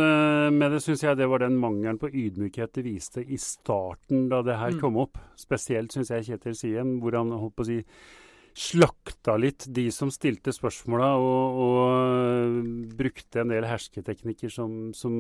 [0.53, 4.43] med det syns jeg det var den mangelen på ydmykhet det viste i starten da
[4.45, 4.81] det her mm.
[4.83, 5.17] kom opp.
[5.39, 7.79] Spesielt syns jeg Kjetil Siem, hvor han holdt på å si
[8.55, 12.59] slakta litt de som stilte spørsmåla, og, og, øh,
[12.95, 15.15] brukte en del hersketeknikker som, som,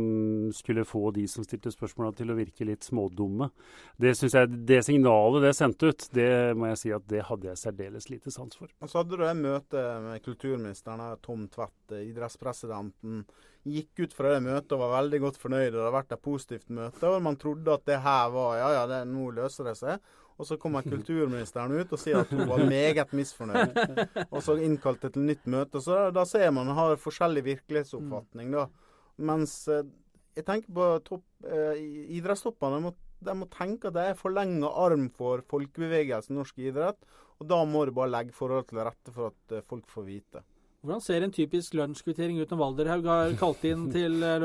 [0.55, 3.49] skulle få de som stilte spørsmåla til å virke litt smådumme.
[3.99, 7.63] Det jeg, det signalet det sendte ut, det må jeg si at det hadde jeg
[7.65, 8.71] særdeles lite sans for.
[8.79, 13.25] Og så hadde du det møte med kulturministeren, Tom Tvedt, idrettspresidenten.
[13.65, 15.71] Gikk ut fra det møtet og var veldig godt fornøyd.
[15.73, 17.09] Det hadde vært et positivt møte.
[17.09, 20.13] og Man trodde at det her var ja, ja, det, nå løser det seg.
[20.35, 23.77] Og så kommer kulturministeren ut og sier at hun var meget misfornøyd.
[24.27, 25.79] Og så innkalte til nytt møte.
[25.83, 28.65] Så da, ser man har forskjellig virkelighetsoppfatning, da.
[29.15, 29.85] Mens eh,
[30.35, 31.79] jeg tenker på eh,
[32.17, 32.91] idrettstoppene.
[33.25, 36.99] De må, tenke at det er forlenga arm for folkebevegelsen norsk idrett.
[37.39, 40.43] Og da må du bare legge forhold til rette for at eh, folk får vite.
[40.85, 44.37] Hvordan ser en typisk lunsjkvittering ut når Valderhaug har kalt inn til eh,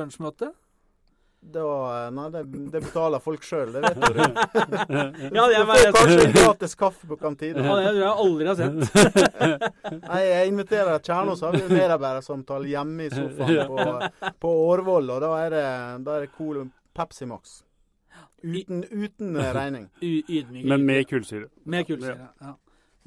[1.40, 1.62] lunsjmøte?
[1.62, 4.18] var, nei, det, det, betaler folk sjøl, det vet du.
[5.36, 7.64] ja, det du får kanskje gratis kaffe på kantina.
[7.64, 8.76] Ja, det tror jeg aldri har sett.
[10.10, 15.34] nei, jeg inviterer Kjernås, har vi medarbeidersamtale hjemme i sofaen på, på Årvoll, og da
[15.46, 15.66] er det,
[16.06, 16.64] da er det cool
[16.96, 17.60] Pepsi Max.
[18.42, 19.90] Uten, uten regning.
[20.70, 21.50] Men med kullsyre.
[21.64, 22.56] Med kullsyre, ja.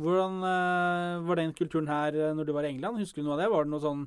[0.01, 2.97] Hvordan uh, var den kulturen her når du var i England?
[2.97, 3.49] Husker du noe av det?
[3.53, 3.99] Var det noen sånn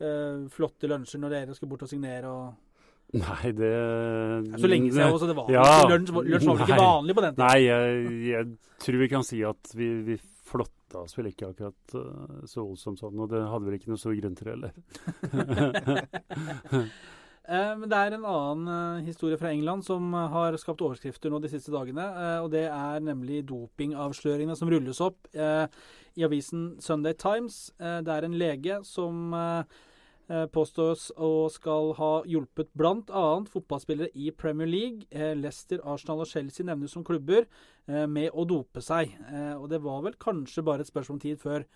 [0.00, 2.30] uh, flotte lunsjer når dere skulle bort og signere?
[2.32, 2.54] og
[3.14, 3.72] Nei, det
[4.60, 5.66] Så lenge siden også, det var Ja.
[5.88, 7.46] lunsj, lunsj var vel ikke vanlig på den tiden?
[7.46, 8.48] Nei, jeg, jeg
[8.82, 13.00] tror vi kan si at vi, vi flotta oss vel ikke akkurat uh, så voldsomt
[13.00, 14.74] sånn, og det hadde vel ikke noe stor grunn til heller.
[17.46, 21.38] Eh, Men det er en annen eh, historie fra England som har skapt overskrifter nå
[21.38, 22.02] de siste dagene.
[22.42, 27.70] og Det er nemlig dopingavsløringene som rulles opp i avisen Sunday Times.
[27.78, 29.30] Det er en lege som
[30.50, 33.24] påstås å skal ha hjulpet bl.a.
[33.52, 35.06] fotballspillere i Premier League.
[35.10, 37.44] Eh, Leicester, Arsenal og Chelsea nevnes som klubber
[37.86, 39.14] eh, med å dope seg.
[39.30, 41.66] Eh, Og det var vel kanskje bare et spørsmål om tid før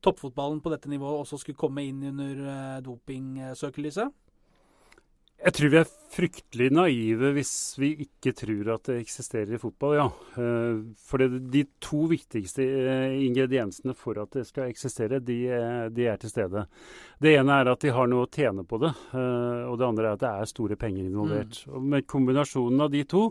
[0.00, 4.16] toppfotballen på dette nivået også skulle komme inn under eh, dopingsøkelyset.
[5.40, 9.94] Jeg tror vi er fryktelig naive hvis vi ikke tror at det eksisterer i fotball,
[9.96, 10.04] ja.
[10.36, 15.88] Eh, For det, de to viktigste eh, ingrediensene for at det skal eksistere, de, er-
[15.96, 16.66] de er til stede.
[17.24, 20.10] Det ene er at de har noe å tjene på det, eh, og det andre
[20.10, 21.62] er at det er store penger involvert.
[21.72, 23.30] Og Med kombinasjonen av de to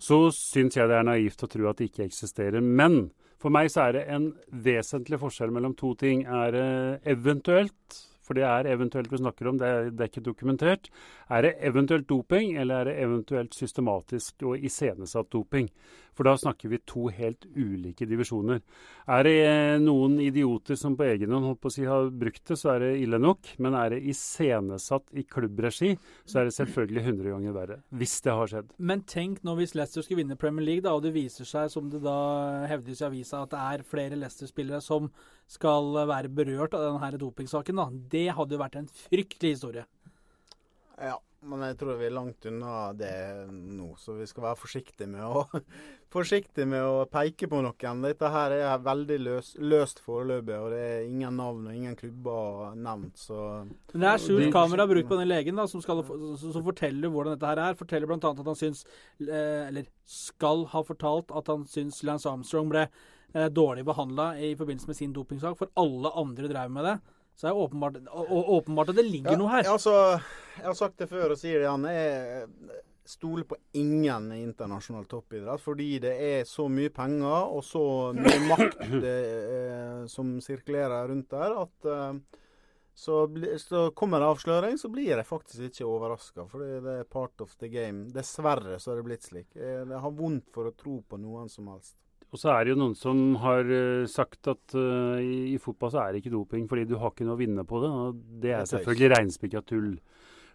[0.00, 2.62] så syns jeg det er naivt å tro at det ikke eksisterer.
[2.64, 4.30] Men for meg så er det en
[4.64, 6.24] vesentlig forskjell mellom to ting.
[6.24, 6.68] Er det
[7.18, 10.86] eventuelt for det er eventuelt vi snakker om, det er, det er ikke dokumentert.
[11.26, 15.66] Er det eventuelt doping, eller er det eventuelt systematisk og iscenesatt doping?
[16.16, 18.60] For da snakker vi to helt ulike divisjoner.
[19.10, 22.42] Er det eh, noen idioter som på egen hånd holdt på å si, har brukt
[22.50, 23.52] det, så er det ille nok.
[23.62, 25.94] Men er det iscenesatt i klubbregi,
[26.28, 27.78] så er det selvfølgelig 100 ganger verre.
[28.02, 28.74] Hvis det har skjedd.
[28.78, 31.90] Men tenk nå hvis Leicester skulle vinne Premier League, da, og det viser seg, som
[31.92, 32.18] det da
[32.70, 35.08] hevdes i avisa, at det er flere Leicester-spillere som
[35.50, 37.80] skal være berørt av denne her dopingsaken.
[37.80, 37.88] da.
[38.12, 39.86] Det hadde jo vært en fryktelig historie.
[41.00, 43.12] Ja, men jeg tror vi er langt unna det
[43.48, 45.44] nå, så vi skal være forsiktige med å,
[46.14, 48.02] forsiktige med å peke på noen.
[48.04, 52.74] Dette her er veldig løs, løst foreløpig, og det er ingen navn og ingen klubber
[52.76, 53.38] nevnt, så
[53.94, 57.38] Men det er skjult kamera brukt på den legen da, som, skal, som forteller hvordan
[57.38, 57.78] dette her er.
[57.78, 58.20] Forteller bl.a.
[58.20, 58.84] at han syns,
[59.24, 64.52] eh, eller skal ha fortalt at han syns Lance Armstrong ble eh, dårlig behandla i
[64.60, 66.98] forbindelse med sin dopingsak, for alle andre drev med det.
[67.40, 69.64] Så det er åpenbart, å- åpenbart at det ligger noe her.
[69.72, 69.94] Altså,
[70.58, 71.86] jeg har sagt det før og sier det igjen.
[71.88, 77.80] Jeg stoler på ingen i internasjonal toppidrett fordi det er så mye penger og så
[78.14, 82.20] mye makt eh, som sirkulerer rundt der, at eh,
[83.00, 83.16] så,
[83.64, 86.44] så kommer det avsløring, så blir jeg faktisk ikke overraska.
[86.52, 88.10] For det er part of the game.
[88.12, 89.48] Dessverre så er det blitt slik.
[89.56, 91.96] Jeg, jeg har vondt for å tro på noen som helst.
[92.30, 95.90] Og så er det jo noen som har eh, sagt at uh, i, i fotball
[95.90, 97.90] så er det ikke doping fordi du har ikke noe å vinne på det.
[97.90, 99.96] Og det er selvfølgelig reinspikka tull.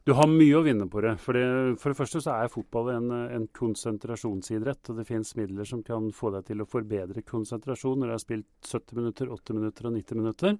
[0.05, 1.15] Du har mye å vinne på det.
[1.17, 1.45] For det,
[1.81, 4.91] for det første så er fotball en, en konsentrasjonsidrett.
[4.93, 8.21] Og det finnes midler som kan få deg til å forbedre konsentrasjon når du har
[8.21, 10.59] spilt 70 minutter, 80 minutter og 90 minutter.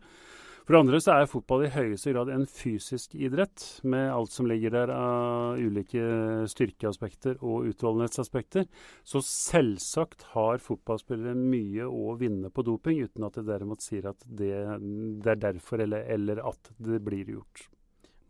[0.65, 4.47] For det andre så er fotball i høyeste grad en fysisk idrett, med alt som
[4.49, 6.01] ligger der av ulike
[6.49, 8.65] styrkeaspekter og utholdenhetsaspekter.
[9.05, 14.25] Så selvsagt har fotballspillere mye å vinne på doping, uten at det derimot sier at
[14.25, 14.55] det,
[15.21, 17.67] det er derfor eller, eller at det blir gjort.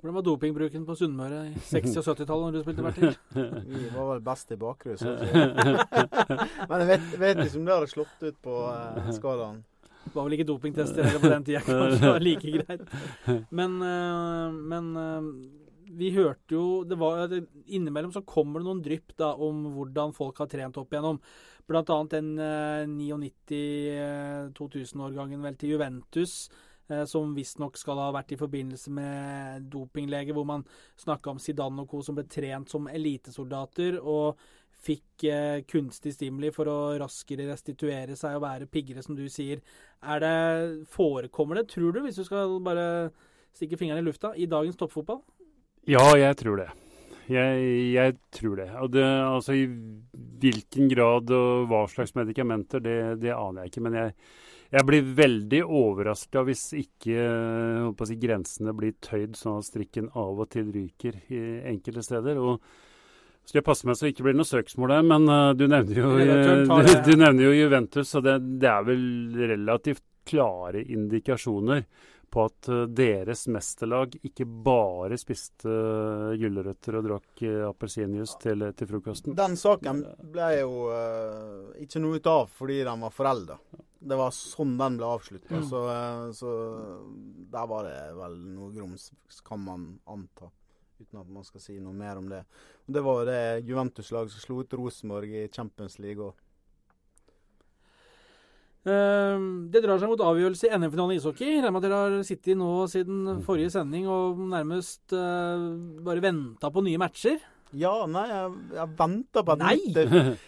[0.04, 3.16] Hvordan var dopingbruken på Sunnmøre i 60- og 70-tallet når du spilte Bertil?
[3.72, 5.02] Vi var vel best i bakrus.
[6.70, 9.64] Men jeg vet, vet ikke om det hadde slått ut på eh, skalaen.
[10.16, 12.84] Det var vel ikke dopingtester heller på den tida, kanskje det var like greit.
[13.52, 15.26] Men, øh, men øh,
[16.00, 17.28] vi hørte jo det var,
[17.68, 21.20] Innimellom så kommer det noen drypp da, om hvordan folk har trent opp igjennom.
[21.68, 22.88] Blant annet den øh,
[24.56, 26.50] 99-2000-årgangen vel til Juventus,
[26.88, 30.64] øh, som visstnok skal ha vært i forbindelse med dopinglege, hvor man
[30.96, 32.00] snakka om Zidane og co.
[32.08, 34.00] som ble trent som elitesoldater.
[34.00, 34.40] og
[34.86, 39.64] fikk eh, kunstig stimuli for å raskere restituere seg og være piggere, som du sier.
[40.06, 40.36] Er det,
[40.94, 42.88] Forekommer det, tror du, hvis du skal bare
[43.56, 45.24] stikke fingeren i lufta, i dagens toppfotball?
[45.90, 46.72] Ja, jeg tror det.
[47.26, 47.62] Jeg,
[47.96, 48.70] jeg tror det.
[48.82, 49.66] Og det, altså i
[50.42, 53.86] hvilken grad og hva slags medikamenter, det, det aner jeg ikke.
[53.88, 54.16] Men jeg,
[54.76, 57.30] jeg blir veldig overraska hvis ikke
[58.06, 62.42] si, grensene blir tøyd sånn at strikken av og til ryker i enkelte steder.
[62.42, 62.62] og
[63.46, 66.02] skal jeg passe meg så det ikke blir noe søksmål der, men uh, du, nevner
[66.02, 69.06] jo, du, du nevner jo Juventus, og det, det er vel
[69.54, 71.86] relativt klare indikasjoner
[72.34, 78.70] på at uh, deres mesterlag ikke bare spiste uh, gulrøtter og drakk uh, appelsinjuice til,
[78.76, 79.38] til frokosten.
[79.38, 80.02] Den saken
[80.34, 83.60] ble jo uh, ikke noe ut av fordi den var forelda.
[84.06, 85.62] Det var sånn den ble avslutta.
[85.66, 86.52] Så, eh, så
[87.52, 89.08] der var det vel noe grums,
[89.48, 90.52] kan man anta.
[91.02, 92.42] Uten at man skal si noe mer om det.
[92.88, 96.42] Og Det var jo det Juventus-laget som slo ut Rosenborg i Champions League òg.
[98.86, 99.42] Eh,
[99.74, 101.58] det drar seg mot avgjørelse i NM-finalen i ishockey.
[101.58, 105.68] Regner at dere har sittet nå siden forrige sending og nærmest eh,
[106.06, 107.42] bare venta på nye matcher.
[107.74, 109.76] Ja, nei, jeg, jeg venter på et Nei!
[109.82, 109.98] nytt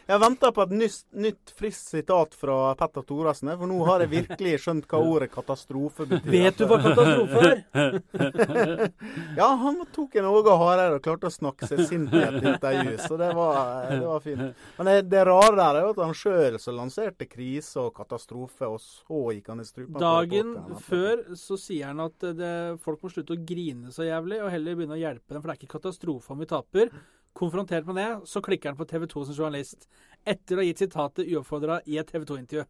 [0.07, 3.49] Jeg venter på et nytt, nytt friskt sitat fra Petter Thoresen.
[3.57, 6.31] For nå har jeg virkelig skjønt hva ordet katastrofe betyr.
[6.31, 8.91] Vet du hva katastrofe er?
[9.39, 12.95] Ja, han tok en noe hardere og klarte å snakke seg sint i et intervju,
[13.03, 14.63] så det var, det var fint.
[14.77, 18.69] Men det, det rare der er jo at han sjøl som lanserte krise og katastrofe,
[18.69, 19.99] og så gikk han i strupen.
[20.01, 20.53] Dagen
[20.87, 22.53] før så sier han at det,
[22.83, 25.55] folk må slutte å grine så jævlig, og heller begynne å hjelpe dem, for det
[25.57, 26.93] er ikke katastrofe om vi taper.
[27.37, 29.85] Konfrontert med det, så klikker han på TV 2 som journalist.
[30.25, 32.65] Etter å ha gitt sitatet uoppfordra i et TV 2-intervju.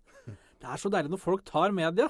[0.57, 2.09] Det er så deilig når folk tar media.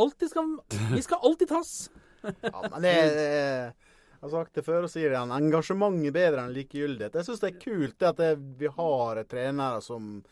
[0.00, 0.54] Altid skal,
[0.94, 1.74] vi skal alltid tas.
[2.24, 5.34] Ja, men det, Jeg har sagt det før og sier det igjen.
[5.36, 7.18] Engasjement er bedre enn likegyldighet.
[7.20, 8.30] Jeg syns det er kult det at det,
[8.62, 10.22] vi har trenere som,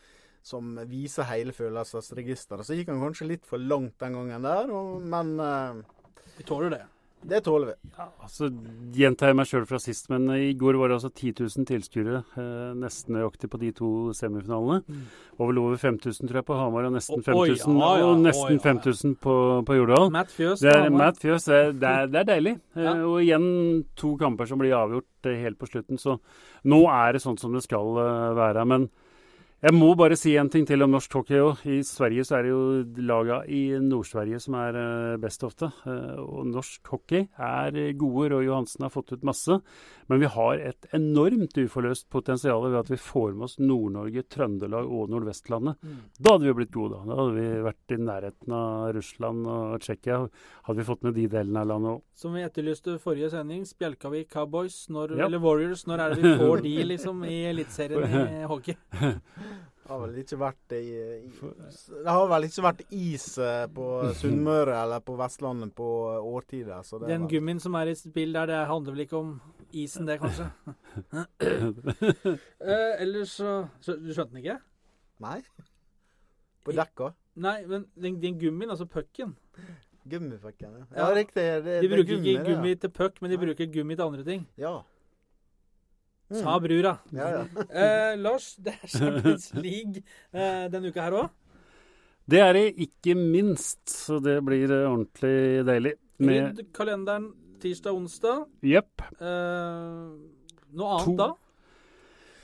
[0.41, 2.65] som viser hele følelsesregisteret.
[2.65, 5.83] Så gikk han kanskje litt for langt den gangen der, og, men uh,
[6.39, 6.81] Vi tåler det.
[7.29, 7.91] Det tåler vi.
[7.97, 8.49] Ja, altså
[8.93, 12.21] Gjentar jeg meg sjøl fra sist, men i går var det altså 10 000 tilskuere.
[12.39, 14.81] Eh, nesten nøyaktig på de to semifinalene.
[15.39, 18.55] Over over 5000 tror jeg på Hamar, og nesten 5000 ja, ja, og oi, nesten
[18.55, 18.65] ja, ja.
[18.67, 19.35] 5000 på,
[19.67, 20.09] på Jordal.
[20.13, 21.47] Matt Fjøs Det er Matt Fjøs.
[21.49, 22.55] Det er, det er, det er deilig.
[22.77, 23.47] Eh, Og igjen
[23.99, 26.01] to kamper som blir avgjort eh, helt på slutten.
[26.01, 26.19] Så
[26.69, 28.67] nå er det sånn som det skal eh, være.
[28.69, 28.89] Men
[29.63, 31.61] jeg må bare si en ting til om norsk hockey òg.
[31.71, 35.69] I Sverige så er det jo laga i Nord-Sverige som er eh, best ofte.
[35.87, 38.29] Eh, og norsk hockey er gode.
[38.33, 39.55] Roy Johansen har fått ut masse.
[40.11, 44.89] Men vi har et enormt uforløst potensial ved at vi får med oss Nord-Norge, Trøndelag
[44.91, 45.79] og Nordvestlandet.
[46.19, 46.99] Da hadde vi blitt gode.
[47.07, 50.19] Da Da hadde vi vært i nærheten av Russland og Tsjekkia.
[50.67, 52.03] Hadde vi fått med de delene av landet òg.
[52.19, 55.25] Som vi etterlyste forrige sending, Spjelkavik Cowboys, når, Ja.
[55.29, 58.75] eller Warriors, når er det vi får de liksom i Eliteserien i hockey?
[59.83, 61.29] Det har vel ikke vært i, i
[61.91, 63.87] Det har vel ikke vært is eh, på
[64.21, 65.87] Sunnmøre eller på Vestlandet på
[66.23, 66.79] årtider.
[66.87, 69.19] Så det er Den vel- gummien som er i spill der, det handler vel ikke
[69.19, 69.33] om
[69.73, 70.47] isen, det, kanskje?
[72.63, 74.57] eh, ellers så, så Du skjønte den ikke?
[75.23, 75.39] Nei.
[76.63, 77.11] På dekka.
[77.43, 79.35] Nei, men den, den gummien, altså pucken
[80.09, 80.73] Gummifucken.
[80.91, 80.97] Ja.
[80.99, 81.05] Ja.
[81.15, 81.43] riktig.
[81.63, 82.79] Det, De det gummi, bruker ikke det, gummi ja.
[82.83, 84.41] til puck, men de bruker gummi til andre ting.
[84.59, 84.73] Ja.
[86.31, 86.39] Mm.
[86.41, 86.95] Sa brura.
[87.13, 87.43] Ja, ja.
[87.83, 90.01] Eh, Lars, det er Champions League
[90.33, 91.29] eh, denne uka her òg.
[92.25, 95.95] Det er det ikke minst, så det blir eh, ordentlig deilig.
[96.23, 97.31] Med Rydd kalenderen
[97.63, 98.45] tirsdag-onsdag.
[98.63, 99.03] Jepp.
[99.19, 100.03] Eh,
[100.73, 101.15] noe annet To.
[101.19, 101.29] da?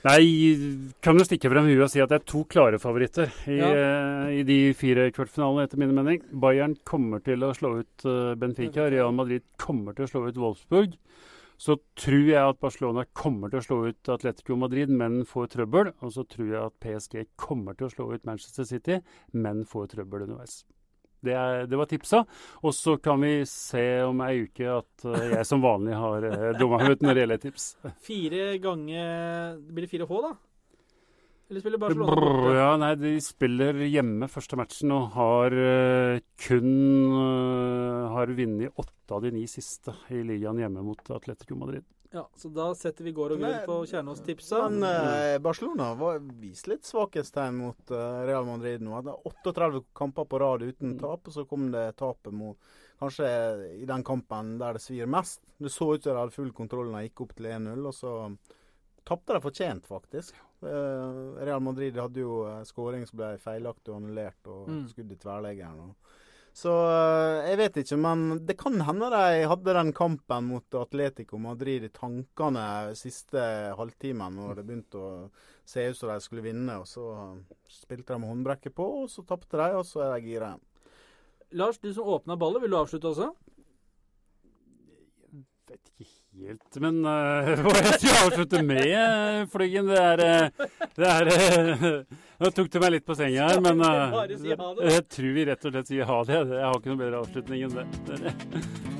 [0.00, 3.58] Nei, kan jo stikke frem huet og si at det er to klare favoritter i,
[3.58, 3.66] Ja.
[3.68, 6.22] eh, i de fire kvartfinalene, etter min mening.
[6.40, 8.86] Bayern kommer til å slå ut eh, Benfica.
[8.92, 10.94] Real Madrid kommer til å slå ut Wolfsburg.
[11.60, 15.92] Så tror jeg at Barcelona kommer til å slå ut Atletico Madrid, men får trøbbel.
[16.00, 19.00] Og så tror jeg at PSG kommer til å slå ut Manchester City,
[19.36, 20.62] men får trøbbel underveis.
[21.20, 22.22] Det, er, det var tipsa.
[22.64, 26.46] Og så kan vi se om ei uke at eh, jeg som vanlig har uh,
[26.56, 27.66] dumma meg ut når det gjelder tips.
[28.08, 30.32] Fire ganger Blir det fire H, da?
[31.50, 32.50] Eller spiller Barcelona borte?
[32.54, 36.68] ja, nei, de spiller hjemme første matchen og har uh, kun
[37.10, 41.82] uh, har vunnet åtte av de ni siste i ligaen hjemme mot Atletico Madrid.
[42.12, 44.64] Ja, så da setter vi gård og grunn på Kjernås-tipsa.
[44.66, 48.96] Men eh, Barcelona var, vist litt svakhetstegn mot eh, Real Madrid nå.
[49.06, 52.58] Det er 38 kamper på rad uten tap, og så kom det tapet mot
[53.00, 53.28] Kanskje
[53.80, 55.40] i den kampen der det svir mest.
[55.56, 57.94] Det så ut som de hadde full kontroll da de gikk opp til 1-0, og
[57.96, 58.10] så
[59.04, 60.34] tapte de fortjent, faktisk.
[60.62, 64.88] Eh, Real Madrid hadde jo eh, skåring som ble feilaktig og annullert, og Mm.
[64.88, 65.94] skudd i tverrleggeren.
[66.52, 71.38] så eh, jeg vet ikke, men det kan hende de hadde den kampen mot Atletico
[71.38, 75.30] Madrid i tankene siste halvtimen, når det begynte å
[75.64, 76.78] se ut som de skulle vinne.
[76.80, 77.04] og Så
[77.68, 80.66] spilte de med håndbrekket på, og så tapte de, og så er de gira igjen.
[81.52, 83.34] Lars, du som åpna ballet, vil du avslutte også?
[85.32, 86.04] Jeg Vet ikke
[86.38, 91.32] helt, men eh, hva jeg skal avslutte med, uh, Flyggen, det er, uh, det er
[91.32, 94.86] uh, Nå tok du meg litt på senga her, men uh, da.
[94.88, 96.38] jeg tror vi rett og slett sier ha det.
[96.54, 98.99] Jeg har ikke noe bedre avslutning enn det.